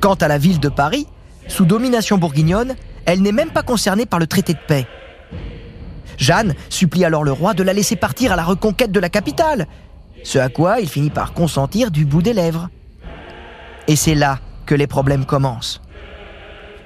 [0.00, 1.06] Quant à la ville de Paris,
[1.48, 4.86] sous domination bourguignonne, elle n'est même pas concernée par le traité de paix.
[6.18, 9.66] Jeanne supplie alors le roi de la laisser partir à la reconquête de la capitale,
[10.24, 12.68] ce à quoi il finit par consentir du bout des lèvres.
[13.86, 15.80] Et c'est là que les problèmes commencent.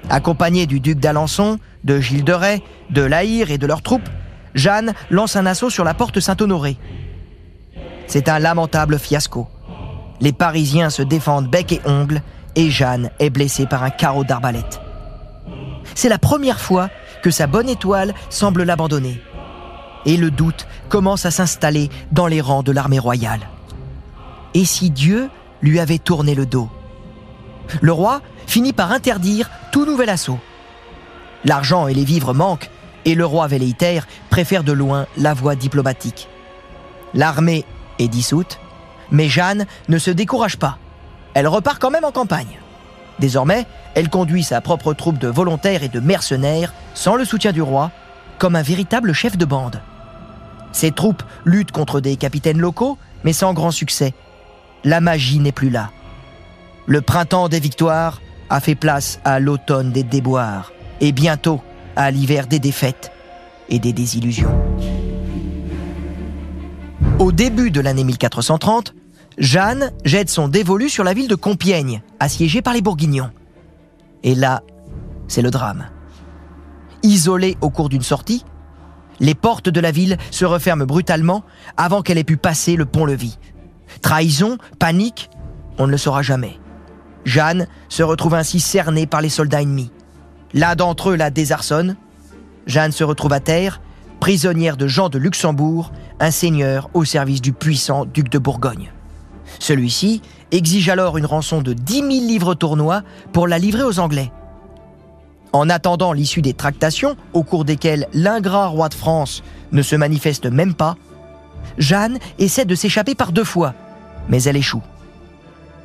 [0.09, 4.09] Accompagnée du duc d'Alençon, de Gilles de Rais, de Laïr et de leurs troupes,
[4.53, 6.77] Jeanne lance un assaut sur la porte Saint-Honoré.
[8.07, 9.47] C'est un lamentable fiasco.
[10.19, 12.21] Les Parisiens se défendent bec et ongles
[12.55, 14.81] et Jeanne est blessée par un carreau d'arbalète.
[15.95, 16.89] C'est la première fois
[17.21, 19.21] que sa bonne étoile semble l'abandonner.
[20.05, 23.47] Et le doute commence à s'installer dans les rangs de l'armée royale.
[24.53, 25.29] Et si Dieu
[25.61, 26.69] lui avait tourné le dos?
[27.81, 30.39] Le roi finit par interdire tout nouvel assaut.
[31.45, 32.69] L'argent et les vivres manquent,
[33.05, 36.27] et le roi velléitaire préfère de loin la voie diplomatique.
[37.13, 37.65] L'armée
[37.99, 38.59] est dissoute,
[39.09, 40.77] mais Jeanne ne se décourage pas.
[41.33, 42.59] Elle repart quand même en campagne.
[43.19, 47.61] Désormais, elle conduit sa propre troupe de volontaires et de mercenaires, sans le soutien du
[47.61, 47.91] roi,
[48.37, 49.81] comme un véritable chef de bande.
[50.71, 54.13] Ses troupes luttent contre des capitaines locaux, mais sans grand succès.
[54.83, 55.91] La magie n'est plus là.
[56.87, 61.61] Le printemps des victoires a fait place à l'automne des déboires, et bientôt
[61.95, 63.11] à l'hiver des défaites
[63.69, 64.57] et des désillusions.
[67.19, 68.95] Au début de l'année 1430,
[69.41, 73.31] Jeanne jette son dévolu sur la ville de Compiègne, assiégée par les Bourguignons.
[74.21, 74.61] Et là,
[75.27, 75.87] c'est le drame.
[77.01, 78.45] Isolée au cours d'une sortie,
[79.19, 81.43] les portes de la ville se referment brutalement
[81.75, 83.39] avant qu'elle ait pu passer le pont-levis.
[84.03, 85.31] Trahison, panique,
[85.79, 86.59] on ne le saura jamais.
[87.25, 89.91] Jeanne se retrouve ainsi cernée par les soldats ennemis.
[90.53, 91.97] L'un d'entre eux la désarçonne.
[92.67, 93.81] Jeanne se retrouve à terre,
[94.19, 98.91] prisonnière de Jean de Luxembourg, un seigneur au service du puissant duc de Bourgogne.
[99.61, 104.31] Celui-ci exige alors une rançon de 10 000 livres tournois pour la livrer aux Anglais.
[105.53, 110.47] En attendant l'issue des tractations, au cours desquelles l'ingrat roi de France ne se manifeste
[110.47, 110.95] même pas,
[111.77, 113.75] Jeanne essaie de s'échapper par deux fois,
[114.29, 114.81] mais elle échoue.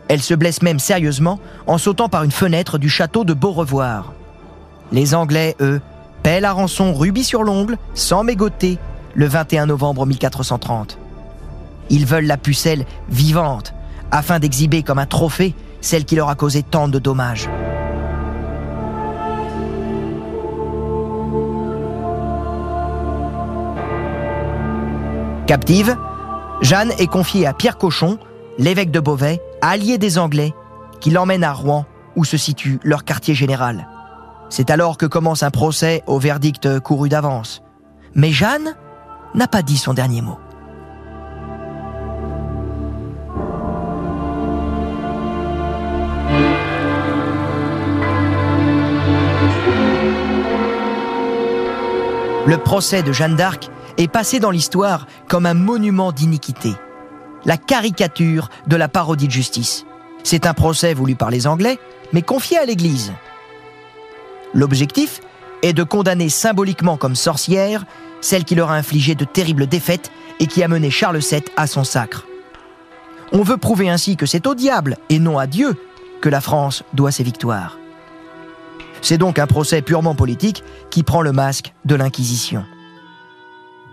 [0.09, 4.15] Elle se blesse même sérieusement en sautant par une fenêtre du château de Beaurevoir.
[4.91, 5.83] Les Anglais, eux,
[6.23, 8.79] paient la rançon rubis sur l'ongle, sans mégoter,
[9.15, 10.97] le 21 novembre 1430.
[11.91, 13.75] Ils veulent la pucelle vivante,
[14.11, 17.49] afin d'exhiber comme un trophée celle qui leur a causé tant de dommages.
[25.47, 25.97] Captive,
[26.61, 28.19] Jeanne est confiée à Pierre Cochon,
[28.59, 30.53] l'évêque de Beauvais, allié des Anglais,
[31.01, 33.87] qui l'emmène à Rouen, où se situe leur quartier général.
[34.49, 37.63] C'est alors que commence un procès au verdict couru d'avance.
[38.15, 38.75] Mais Jeanne
[39.35, 40.39] n'a pas dit son dernier mot.
[52.47, 56.75] Le procès de Jeanne d'Arc est passé dans l'histoire comme un monument d'iniquité,
[57.45, 59.85] la caricature de la parodie de justice.
[60.23, 61.81] C'est un procès voulu par les Anglais,
[62.13, 63.13] mais confié à l'Église.
[64.55, 65.21] L'objectif
[65.63, 67.85] est de condamner symboliquement comme sorcière
[68.21, 71.67] celle qui leur a infligé de terribles défaites et qui a mené Charles VII à
[71.67, 72.27] son sacre.
[73.33, 75.75] On veut prouver ainsi que c'est au diable et non à Dieu
[76.21, 77.77] que la France doit ses victoires.
[79.09, 82.65] C'est donc un procès purement politique qui prend le masque de l'Inquisition.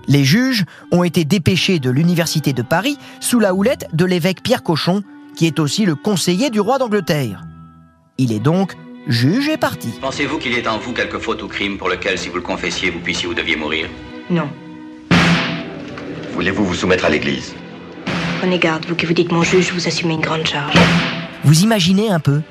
[0.08, 4.63] Les juges ont été dépêchés de l'Université de Paris sous la houlette de l'évêque Pierre
[4.63, 5.04] Cochon,
[5.36, 7.43] qui est aussi le conseiller du roi d'Angleterre.
[8.17, 8.73] Il est donc
[9.06, 9.89] juge et parti.
[10.02, 12.41] Pensez-vous qu'il y ait en vous quelque faute ou crime pour lequel, si vous le
[12.41, 13.89] confessiez, vous puissiez ou deviez mourir?
[14.32, 14.49] Non.
[16.34, 17.54] Voulez-vous vous soumettre à l'Église?
[18.39, 20.73] Prenez garde, vous qui vous dites mon juge, vous assumez une grande charge.
[21.43, 22.41] Vous imaginez un peu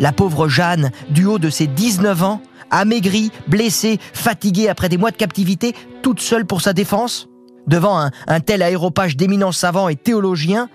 [0.00, 5.10] La pauvre Jeanne, du haut de ses 19 ans, amaigrie, blessée, fatiguée après des mois
[5.10, 7.28] de captivité, toute seule pour sa défense?
[7.66, 10.68] Devant un, tel aéropage d'éminents savants et théologiens,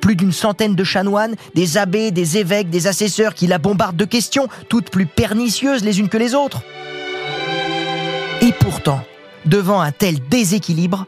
[0.00, 4.04] plus d'une centaine de chanoines, des abbés, des évêques, des assesseurs qui la bombardent de
[4.04, 6.62] questions, toutes plus pernicieuses les unes que les autres.
[8.40, 9.00] Et pourtant,
[9.46, 11.06] devant un tel déséquilibre,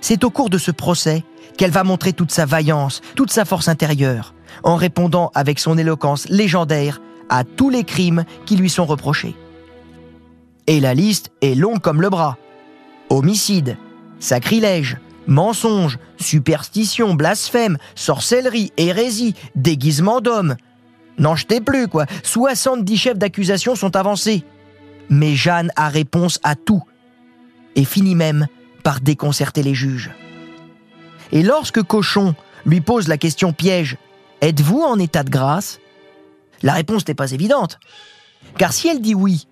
[0.00, 1.22] c'est au cours de ce procès
[1.56, 6.28] qu'elle va montrer toute sa vaillance, toute sa force intérieure, en répondant avec son éloquence
[6.28, 9.34] légendaire à tous les crimes qui lui sont reprochés.
[10.66, 12.36] Et la liste est longue comme le bras.
[13.10, 13.76] Homicide,
[14.20, 20.56] sacrilège, mensonge, superstition, blasphème, sorcellerie, hérésie, déguisement d'homme.
[21.18, 22.06] N'en jetez plus, quoi.
[22.22, 24.44] 70 chefs d'accusation sont avancés.
[25.08, 26.82] Mais Jeanne a réponse à tout.
[27.76, 28.46] Et finit même
[28.82, 30.10] par déconcerter les juges.
[31.32, 32.34] Et lorsque Cochon
[32.66, 33.96] lui pose la question piège
[34.42, 35.78] Êtes-vous en état de grâce?
[36.62, 37.78] La réponse n'est pas évidente.
[38.58, 39.46] Car si elle dit oui,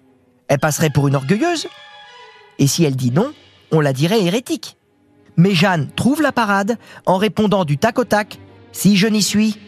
[0.48, 1.68] elle passerait pour une orgueilleuse.
[2.58, 3.32] Et si elle dit non,
[3.70, 4.76] on la dirait hérétique.
[5.36, 6.76] Mais Jeanne trouve la parade
[7.06, 8.38] en répondant du tac au tac
[8.72, 9.58] Si je n'y suis,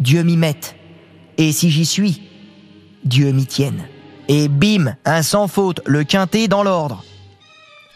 [0.00, 0.76] Dieu m'y mette.
[1.38, 2.28] Et si j'y suis,
[3.04, 3.88] Dieu m'y tienne.
[4.28, 7.04] Et bim, un sans faute, le quintet dans l'ordre.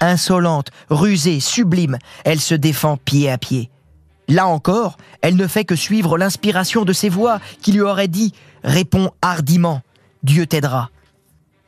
[0.01, 3.72] Insolente, rusée, sublime, elle se défend pied à pied.
[4.33, 8.33] Là encore, elle ne fait que suivre l'inspiration de ses voix qui lui auraient dit
[8.65, 9.83] Réponds hardiment,
[10.23, 10.89] Dieu t'aidera.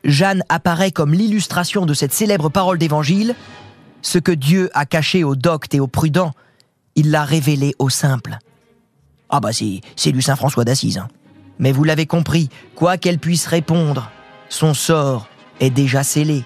[0.02, 3.34] Jeanne apparaît comme l'illustration de cette célèbre parole d'évangile
[4.00, 6.32] Ce que Dieu a caché aux doctes et aux prudents,
[6.94, 8.38] il l'a révélé aux simples.
[9.28, 10.96] Ah bah c'est, c'est du Saint François d'Assise.
[10.96, 11.08] hein.
[11.58, 14.10] Mais vous l'avez compris, quoi qu'elle puisse répondre,
[14.48, 15.28] son sort
[15.60, 16.44] est déjà scellé.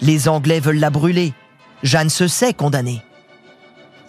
[0.00, 1.34] Les Anglais veulent la brûler.
[1.82, 3.02] Jeanne se sait condamnée.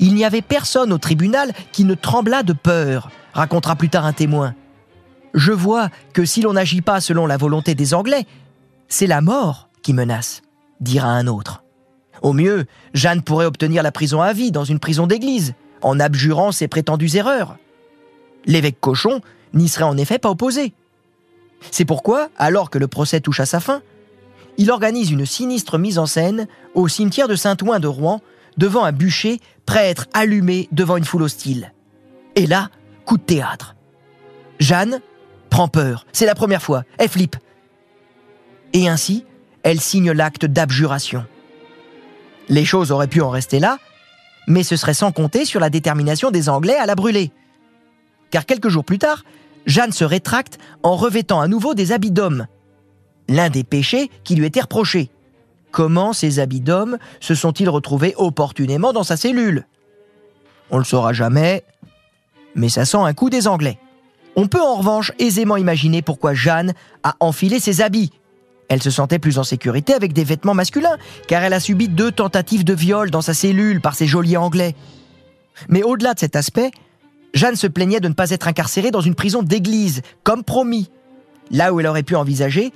[0.01, 4.13] Il n'y avait personne au tribunal qui ne tremblât de peur, racontera plus tard un
[4.13, 4.55] témoin.
[5.33, 8.25] Je vois que si l'on n'agit pas selon la volonté des Anglais,
[8.89, 10.41] c'est la mort qui menace,
[10.81, 11.63] dira un autre.
[12.21, 16.51] Au mieux, Jeanne pourrait obtenir la prison à vie dans une prison d'église, en abjurant
[16.51, 17.57] ses prétendues erreurs.
[18.45, 19.21] L'évêque Cochon
[19.53, 20.73] n'y serait en effet pas opposé.
[21.69, 23.81] C'est pourquoi, alors que le procès touche à sa fin,
[24.57, 28.21] il organise une sinistre mise en scène au cimetière de Saint-Ouen de Rouen,
[28.57, 31.73] devant un bûcher prêt à être allumé devant une foule hostile.
[32.35, 32.69] Et là,
[33.05, 33.75] coup de théâtre.
[34.59, 35.01] Jeanne
[35.49, 37.35] prend peur, c'est la première fois, elle flippe.
[38.73, 39.25] Et ainsi,
[39.63, 41.25] elle signe l'acte d'abjuration.
[42.49, 43.77] Les choses auraient pu en rester là,
[44.47, 47.31] mais ce serait sans compter sur la détermination des Anglais à la brûler.
[48.29, 49.23] Car quelques jours plus tard,
[49.65, 52.47] Jeanne se rétracte en revêtant à nouveau des habits d'homme.
[53.27, 55.11] L'un des péchés qui lui était reproché.
[55.71, 59.65] Comment ces habits d'homme se sont-ils retrouvés opportunément dans sa cellule?
[60.69, 61.63] On le saura jamais,
[62.55, 63.77] mais ça sent un coup des Anglais.
[64.35, 68.11] On peut en revanche aisément imaginer pourquoi Jeanne a enfilé ses habits.
[68.69, 72.11] Elle se sentait plus en sécurité avec des vêtements masculins, car elle a subi deux
[72.11, 74.75] tentatives de viol dans sa cellule par ces geôliers anglais.
[75.67, 76.71] Mais au-delà de cet aspect,
[77.33, 80.89] Jeanne se plaignait de ne pas être incarcérée dans une prison d'église, comme promis,
[81.49, 82.71] là où elle aurait pu envisager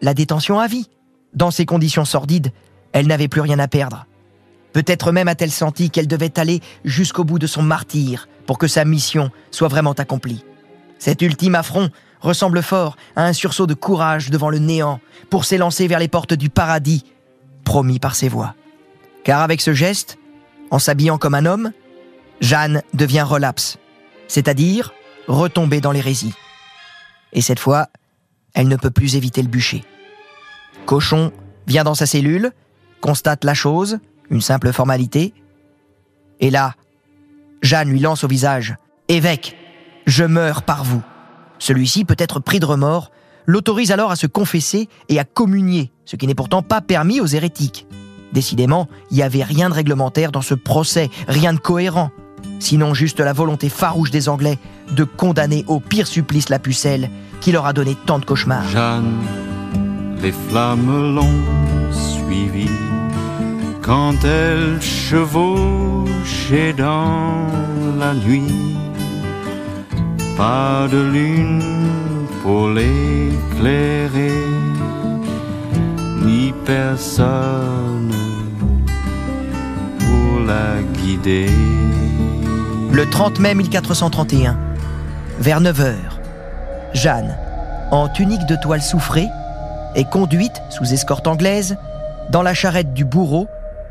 [0.00, 0.88] la détention à vie.
[1.34, 2.52] Dans ces conditions sordides,
[2.92, 4.06] elle n'avait plus rien à perdre.
[4.72, 8.84] Peut-être même a-t-elle senti qu'elle devait aller jusqu'au bout de son martyr pour que sa
[8.84, 10.44] mission soit vraiment accomplie.
[10.98, 11.90] Cet ultime affront
[12.20, 16.34] ressemble fort à un sursaut de courage devant le néant pour s'élancer vers les portes
[16.34, 17.04] du paradis,
[17.64, 18.54] promis par ses voix.
[19.24, 20.18] Car avec ce geste,
[20.70, 21.72] en s'habillant comme un homme,
[22.40, 23.78] Jeanne devient relapse,
[24.28, 24.92] c'est-à-dire
[25.26, 26.34] retomber dans l'hérésie.
[27.32, 27.88] Et cette fois,
[28.54, 29.84] elle ne peut plus éviter le bûcher.
[30.86, 31.32] Cochon
[31.66, 32.52] vient dans sa cellule,
[33.00, 33.98] constate la chose,
[34.30, 35.34] une simple formalité,
[36.40, 36.74] et là,
[37.62, 38.74] Jeanne lui lance au visage
[39.08, 39.56] Évêque,
[40.06, 41.02] je meurs par vous.
[41.58, 43.10] Celui-ci, peut-être pris de remords,
[43.46, 47.26] l'autorise alors à se confesser et à communier, ce qui n'est pourtant pas permis aux
[47.26, 47.86] hérétiques.
[48.32, 52.10] Décidément, il n'y avait rien de réglementaire dans ce procès, rien de cohérent.
[52.58, 54.58] Sinon juste la volonté farouche des Anglais
[54.92, 57.10] de condamner au pire supplice la pucelle
[57.40, 58.64] qui leur a donné tant de cauchemars.
[60.22, 62.68] Les flammes l'ont suivi
[63.82, 67.46] quand elle chevauchait dans
[67.98, 68.76] la nuit.
[70.36, 71.62] Pas de lune
[72.42, 74.30] pour l'éclairer,
[76.64, 78.12] personne
[79.98, 81.50] pour la guider.
[82.92, 84.56] Le 30 mai 1431,
[85.38, 85.94] vers 9 h,
[86.94, 87.36] Jeanne,
[87.90, 89.28] en tunique de toile soufrée,
[89.94, 91.76] est conduite, sous escorte anglaise,
[92.30, 93.48] dans la charrette du bourreau,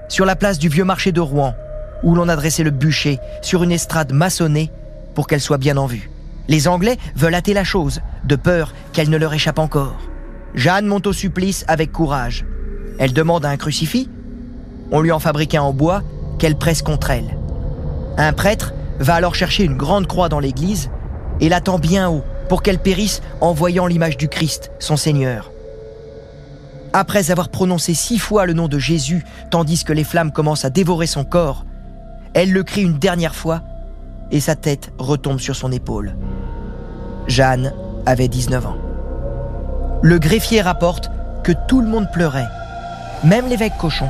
[0.08, 1.54] sur la place du vieux marché de Rouen,
[2.04, 4.72] où l'on a dressé le bûcher sur une estrade maçonnée
[5.14, 6.10] pour qu'elle soit bien en vue.
[6.48, 9.98] Les Anglais veulent hâter la chose, de peur qu'elle ne leur échappe encore.
[10.56, 12.46] Jeanne monte au supplice avec courage.
[12.98, 14.10] Elle demande un crucifix.
[14.92, 16.02] On lui en fabrique un en bois
[16.40, 17.38] qu'elle presse contre elle.
[18.18, 20.90] Un prêtre va alors chercher une grande croix dans l'église
[21.40, 25.52] et l'attend bien haut pour qu'elle périsse en voyant l'image du Christ, son Seigneur.
[26.94, 30.72] Après avoir prononcé six fois le nom de Jésus, tandis que les flammes commencent à
[30.72, 31.66] dévorer son corps,
[32.34, 33.62] elle le crie une dernière fois
[34.32, 36.16] et sa tête retombe sur son épaule.
[37.28, 37.74] Jeanne
[38.06, 38.78] avait 19 ans.
[40.02, 41.12] Le greffier rapporte
[41.44, 42.48] que tout le monde pleurait,
[43.24, 44.10] même l'évêque cochon,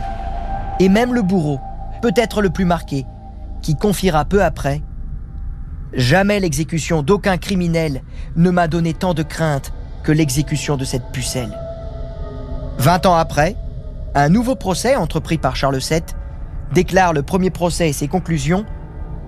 [0.80, 1.60] et même le bourreau,
[2.02, 3.06] peut-être le plus marqué,
[3.62, 4.82] qui confiera peu après
[5.94, 8.04] Jamais l'exécution d'aucun criminel
[8.36, 9.74] ne m'a donné tant de crainte
[10.04, 11.58] que l'exécution de cette pucelle.
[12.80, 13.58] Vingt ans après,
[14.16, 16.02] un nouveau procès entrepris par Charles VII
[16.74, 18.66] déclare le premier procès et ses conclusions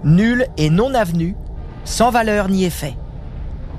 [0.06, 1.36] nul et non avenu,
[1.84, 2.96] sans valeur ni effet.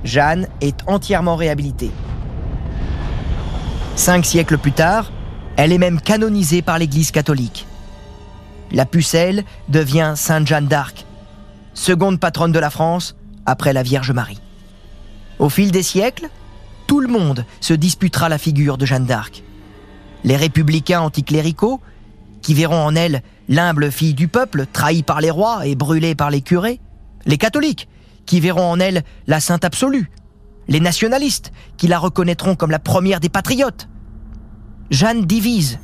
[0.05, 1.91] Jeanne est entièrement réhabilitée.
[3.97, 5.11] Cinq siècles plus tard,
[5.57, 7.66] elle est même canonisée par l'Église catholique.
[8.73, 11.07] La pucelle devient Sainte Jeanne d'Arc,
[11.73, 13.16] seconde patronne de la France
[13.47, 14.41] après la Vierge Marie.
[15.39, 16.29] Au fil des siècles,
[16.87, 19.43] tout le monde se disputera la figure de Jeanne d'Arc
[20.25, 21.81] les républicains anticléricaux,
[22.41, 26.31] qui verront en elle l'humble fille du peuple, trahie par les rois et brûlée par
[26.31, 26.81] les curés,
[27.27, 27.89] les catholiques,
[28.27, 30.11] qui verront en elle la sainte absolue,
[30.68, 33.89] les nationalistes, qui la reconnaîtront comme la première des patriotes.
[34.91, 35.79] Jeanne divise,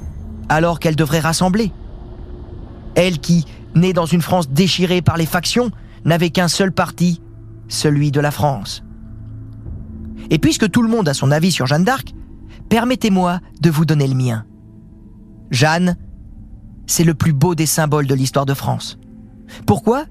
[0.48, 1.72] alors qu'elle devrait rassembler.
[2.94, 5.70] Elle qui, née dans une France déchirée par les factions,
[6.04, 7.20] n'avait qu'un seul parti,
[7.68, 8.82] celui de la France.
[10.30, 12.14] Et puisque tout le monde a son avis sur Jeanne d'Arc,
[12.68, 14.44] permettez-moi de vous donner le mien.
[15.50, 15.96] Jeanne,
[16.86, 18.98] c'est le plus beau des symboles de l'histoire de France.
[19.66, 20.04] Pourquoi?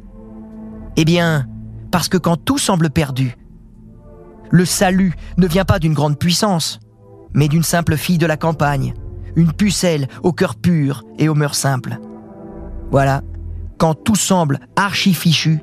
[0.95, 1.47] Eh bien,
[1.91, 3.35] parce que quand tout semble perdu,
[4.49, 6.79] le salut ne vient pas d'une grande puissance,
[7.33, 8.93] mais d'une simple fille de la campagne,
[9.35, 11.99] une pucelle au cœur pur et aux mœurs simples.
[12.91, 13.21] Voilà,
[13.77, 15.59] quand tout semble archi fichu,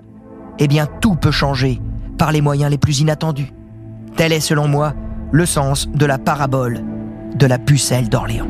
[0.58, 1.80] eh bien tout peut changer
[2.18, 3.52] par les moyens les plus inattendus.
[4.16, 4.94] Tel est, selon moi,
[5.34, 6.80] le sens de la parabole
[7.34, 8.46] de la pucelle d'Orléans.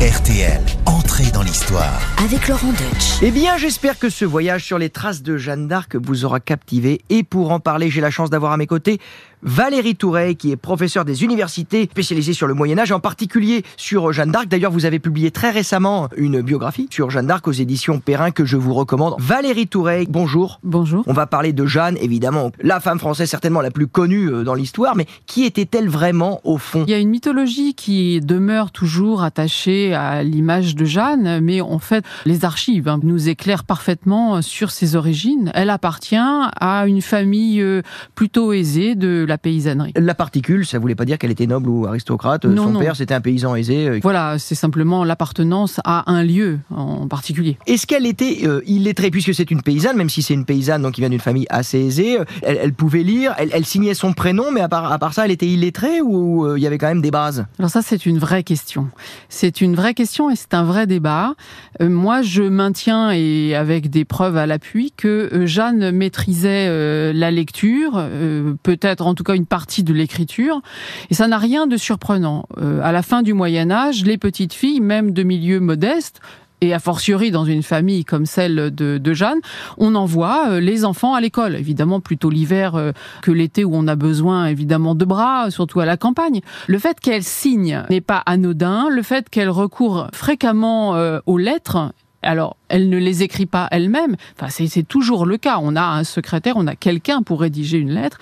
[0.00, 2.00] RTL, entrée dans l'histoire.
[2.24, 3.18] Avec Laurent Deutsch.
[3.20, 7.00] Eh bien, j'espère que ce voyage sur les traces de Jeanne d'Arc vous aura captivé.
[7.10, 9.00] Et pour en parler, j'ai la chance d'avoir à mes côtés
[9.42, 14.32] Valérie Touret, qui est professeure des universités spécialisée sur le Moyen-Âge, en particulier sur Jeanne
[14.32, 14.48] d'Arc.
[14.48, 18.44] D'ailleurs, vous avez publié très récemment une biographie sur Jeanne d'Arc aux éditions Perrin que
[18.44, 19.14] je vous recommande.
[19.18, 20.60] Valérie Touret, bonjour.
[20.64, 21.04] Bonjour.
[21.06, 24.54] On va parler de Jeanne, évidemment, la femme française certainement la plus connue euh, dans
[24.54, 26.84] l'histoire, mais qui était-elle vraiment au fond?
[26.86, 31.78] Il y a une mythologie qui demeure toujours attachée à l'image de Jeanne, mais en
[31.78, 35.50] fait, les archives hein, nous éclairent parfaitement sur ses origines.
[35.54, 37.82] Elle appartient à une famille euh,
[38.14, 39.92] plutôt aisée de la paysannerie.
[39.96, 42.44] La particule, ça voulait pas dire qu'elle était noble ou aristocrate.
[42.44, 42.80] Non, Son non.
[42.80, 43.88] père, c'était un paysan aisé.
[43.88, 47.58] euh, Voilà, c'est simplement l'appartenance à un lieu en particulier.
[47.66, 50.94] Est-ce qu'elle était euh, illettrée, puisque c'est une paysanne, même si c'est une paysanne donc
[50.94, 54.12] qui vient d'une famille assez aisée, euh, elle, elle pouvait lire, elle, elle signait son
[54.12, 56.78] prénom, mais à part, à part ça, elle était illettrée ou euh, il y avait
[56.78, 57.46] quand même des bases?
[57.58, 58.88] Alors ça, c'est une vraie question.
[59.28, 61.34] C'est une vraie question et c'est un vrai débat.
[61.80, 67.12] Euh, moi, je maintiens, et avec des preuves à l'appui, que euh, Jeanne maîtrisait euh,
[67.12, 70.62] la lecture, euh, peut-être en tout cas une partie de l'écriture,
[71.10, 72.46] et ça n'a rien de surprenant.
[72.58, 76.20] Euh, à la fin du Moyen Âge, les petites filles, même de milieux modestes,
[76.60, 79.38] et a fortiori dans une famille comme celle de, de Jeanne,
[79.76, 81.56] on envoie euh, les enfants à l'école.
[81.56, 82.92] Évidemment, plutôt l'hiver euh,
[83.22, 86.40] que l'été où on a besoin évidemment de bras, surtout à la campagne.
[86.68, 88.88] Le fait qu'elle signe n'est pas anodin.
[88.88, 90.96] Le fait qu'elle recourt fréquemment
[91.26, 91.92] aux lettres.
[92.22, 94.16] Alors, elle ne les écrit pas elle-même.
[94.34, 95.58] Enfin, c'est toujours le cas.
[95.62, 98.18] On a un secrétaire, on a quelqu'un pour rédiger une lettre.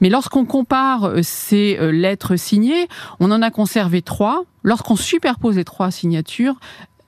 [0.00, 2.86] Mais lorsqu'on compare euh, ces euh, lettres signées,
[3.18, 4.44] on en a conservé trois.
[4.62, 6.60] Lorsqu'on superpose les trois signatures,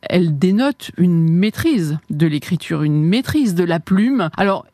[0.03, 4.31] elle dénote une maîtrise de l'écriture, une maîtrise de la plume.
[4.37, 4.67] Alors,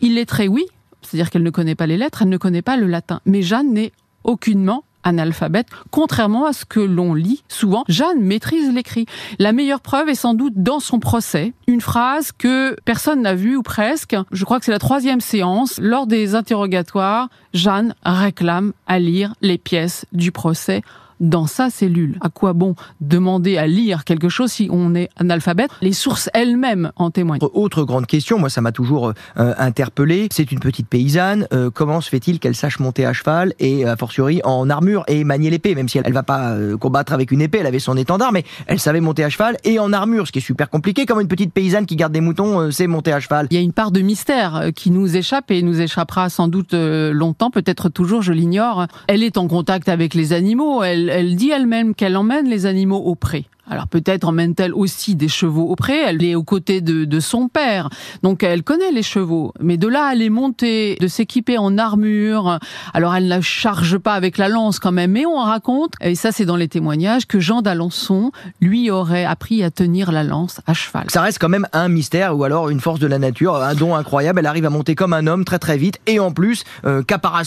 [0.00, 0.64] illettrée, oui,
[1.02, 3.20] c'est-à-dire qu'elle ne connaît pas les lettres, elle ne connaît pas le latin.
[3.26, 3.92] Mais Jeanne n'est
[4.24, 7.84] aucunement analphabète, contrairement à ce que l'on lit souvent.
[7.88, 9.06] Jeanne maîtrise l'écrit.
[9.38, 13.56] La meilleure preuve est sans doute dans son procès, une phrase que personne n'a vue
[13.56, 14.16] ou presque.
[14.32, 15.78] Je crois que c'est la troisième séance.
[15.80, 20.82] Lors des interrogatoires, Jeanne réclame à lire les pièces du procès
[21.20, 22.18] dans sa cellule.
[22.20, 25.70] À quoi bon demander à lire quelque chose si on est analphabète?
[25.82, 27.40] Les sources elles-mêmes en témoignent.
[27.52, 32.00] Autre grande question, moi ça m'a toujours euh, interpellé, c'est une petite paysanne, euh, comment
[32.00, 35.74] se fait-il qu'elle sache monter à cheval et a fortiori en armure et manier l'épée,
[35.74, 38.32] même si elle, elle va pas euh, combattre avec une épée, elle avait son étendard,
[38.32, 41.20] mais elle savait monter à cheval et en armure, ce qui est super compliqué, comme
[41.20, 43.46] une petite paysanne qui garde des moutons sait monter à cheval.
[43.50, 46.72] Il y a une part de mystère qui nous échappe et nous échappera sans doute
[46.72, 48.86] longtemps, peut-être toujours, je l'ignore.
[49.06, 52.98] Elle est en contact avec les animaux, elle, elle dit elle-même qu'elle emmène les animaux
[52.98, 53.46] au pré.
[53.70, 57.88] Alors peut-être emmène-t-elle aussi des chevaux au pré, elle est aux côtés de, son père,
[58.22, 59.52] donc elle connaît les chevaux.
[59.60, 62.58] Mais de là à les monter, de s'équiper en armure,
[62.94, 66.32] alors elle ne charge pas avec la lance quand même, mais on raconte, et ça
[66.32, 70.74] c'est dans les témoignages, que Jean d'Alençon lui aurait appris à tenir la lance à
[70.74, 71.04] cheval.
[71.08, 73.94] Ça reste quand même un mystère, ou alors une force de la nature, un don
[73.94, 77.02] incroyable, elle arrive à monter comme un homme très très vite, et en plus euh,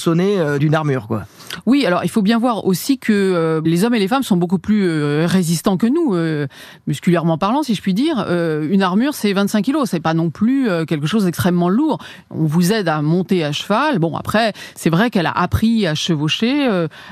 [0.07, 1.23] euh, d'une armure quoi.
[1.65, 4.37] Oui, alors il faut bien voir aussi que euh, les hommes et les femmes sont
[4.37, 6.47] beaucoup plus euh, résistants que nous, euh,
[6.87, 8.25] musculairement parlant, si je puis dire.
[8.29, 11.99] une armure, c'est 25 kilos, c'est pas non plus quelque chose d'extrêmement lourd.
[12.29, 13.99] On vous aide à monter à cheval.
[13.99, 16.69] Bon, après, c'est vrai qu'elle a appris à chevaucher.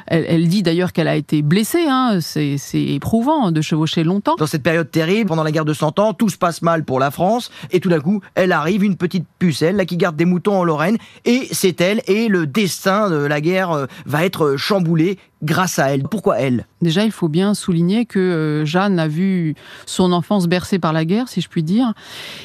[0.08, 1.86] Elle, dit d'ailleurs qu'elle a été blessée.
[1.88, 2.20] Hein.
[2.22, 4.36] C'est éprouvant de chevaucher longtemps.
[4.38, 7.00] Dans cette période terrible, pendant la guerre de Cent Ans, tout se passe mal pour
[7.00, 10.26] la France, et tout d'un coup, elle arrive, une petite pucelle, là qui garde des
[10.26, 15.18] moutons en Lorraine, et c'est elle, et le destin de la guerre va être chamboulé
[15.44, 16.04] grâce à elle.
[16.04, 16.66] Pourquoi elle?
[16.82, 21.06] Déjà, il faut bien souligner que euh, Jeanne a vu son enfance bercée par la
[21.06, 21.94] guerre, si je puis dire,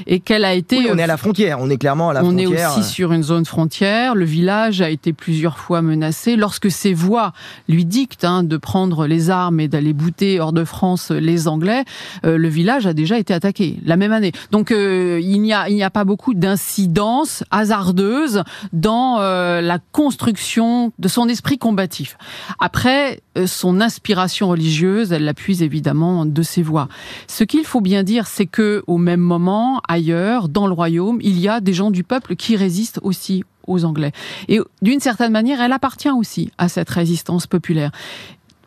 [0.07, 0.91] et qu'elle a été...
[0.91, 2.49] on est à la frontière, on est clairement à la frontière.
[2.49, 6.37] On est aussi sur une zone frontière, le village a été plusieurs fois menacé.
[6.37, 7.33] Lorsque ses voix
[7.69, 11.85] lui dictent hein, de prendre les armes et d'aller bouter hors de France les Anglais,
[12.25, 14.33] euh, le village a déjà été attaqué la même année.
[14.51, 18.43] Donc euh, il n'y a, il n'y a pas beaucoup d'incidences hasardeuses
[18.73, 22.17] dans la construction de son esprit combatif.
[22.61, 26.87] Après, après, euh, son inspiration religieuse, elle l'appuie évidemment de ses voix.
[27.27, 31.41] Ce qu'il faut bien dire, c'est que au même moment, ailleurs, dans le royaume, il
[31.41, 34.13] y a des gens du peuple qui résistent aussi aux Anglais.
[34.47, 37.91] Et d'une certaine manière, elle appartient aussi à cette résistance populaire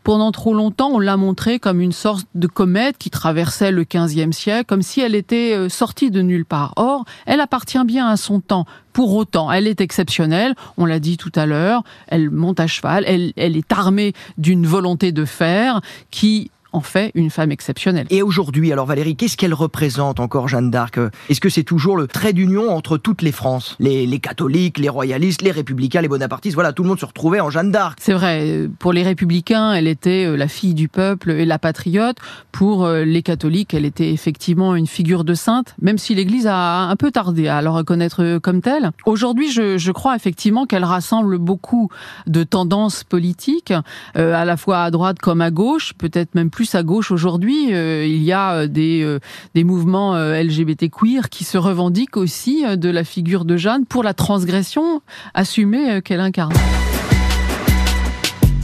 [0.09, 4.31] pendant trop longtemps, on l'a montrée comme une sorte de comète qui traversait le XVe
[4.31, 6.73] siècle, comme si elle était euh, sortie de nulle part.
[6.77, 8.65] Or, elle appartient bien à son temps.
[8.91, 13.03] Pour autant, elle est exceptionnelle, on l'a dit tout à l'heure, elle monte à cheval,
[13.05, 15.79] elle, elle est armée d'une volonté de faire
[16.09, 18.07] qui en fait une femme exceptionnelle.
[18.09, 20.99] Et aujourd'hui, alors Valérie, qu'est-ce qu'elle représente encore Jeanne d'Arc?
[21.29, 23.75] Est-ce que c'est toujours le trait d'union entre toutes les Frances?
[23.79, 27.39] Les, les, catholiques, les royalistes, les républicains, les bonapartistes, voilà, tout le monde se retrouvait
[27.39, 27.99] en Jeanne d'Arc.
[28.01, 32.17] C'est vrai, pour les républicains, elle était euh, la fille du peuple et la patriote.
[32.51, 36.83] Pour euh, les catholiques, elle était effectivement une figure de sainte, même si l'Église a
[36.89, 38.91] un peu tardé à la reconnaître euh, comme telle.
[39.05, 41.89] Aujourd'hui, je, je, crois effectivement qu'elle rassemble beaucoup
[42.27, 43.73] de tendances politiques,
[44.15, 47.73] à la fois à droite comme à gauche, peut-être même plus plus à gauche aujourd'hui,
[47.73, 49.19] euh, il y a euh, des, euh,
[49.55, 54.13] des mouvements LGBT queer qui se revendiquent aussi de la figure de Jeanne pour la
[54.13, 55.01] transgression
[55.33, 56.51] assumée qu'elle incarne.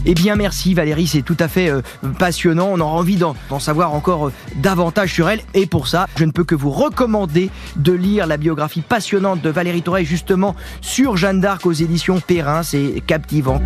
[0.06, 1.72] Eh bien merci Valérie, c'est tout à fait
[2.20, 6.32] passionnant, on aura envie d'en savoir encore davantage sur elle et pour ça je ne
[6.32, 11.40] peux que vous recommander de lire la biographie passionnante de Valérie Touré justement sur Jeanne
[11.40, 13.62] d'Arc aux éditions Perrin, c'est captivant.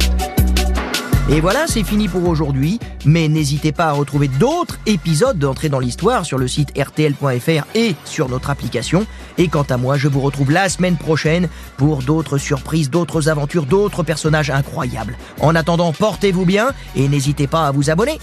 [1.31, 2.79] Et voilà, c'est fini pour aujourd'hui.
[3.05, 7.95] Mais n'hésitez pas à retrouver d'autres épisodes d'entrée dans l'histoire sur le site rtl.fr et
[8.03, 9.05] sur notre application.
[9.37, 13.67] Et quant à moi, je vous retrouve la semaine prochaine pour d'autres surprises, d'autres aventures,
[13.67, 15.17] d'autres personnages incroyables.
[15.39, 18.19] En attendant, portez-vous bien et n'hésitez pas à vous abonner.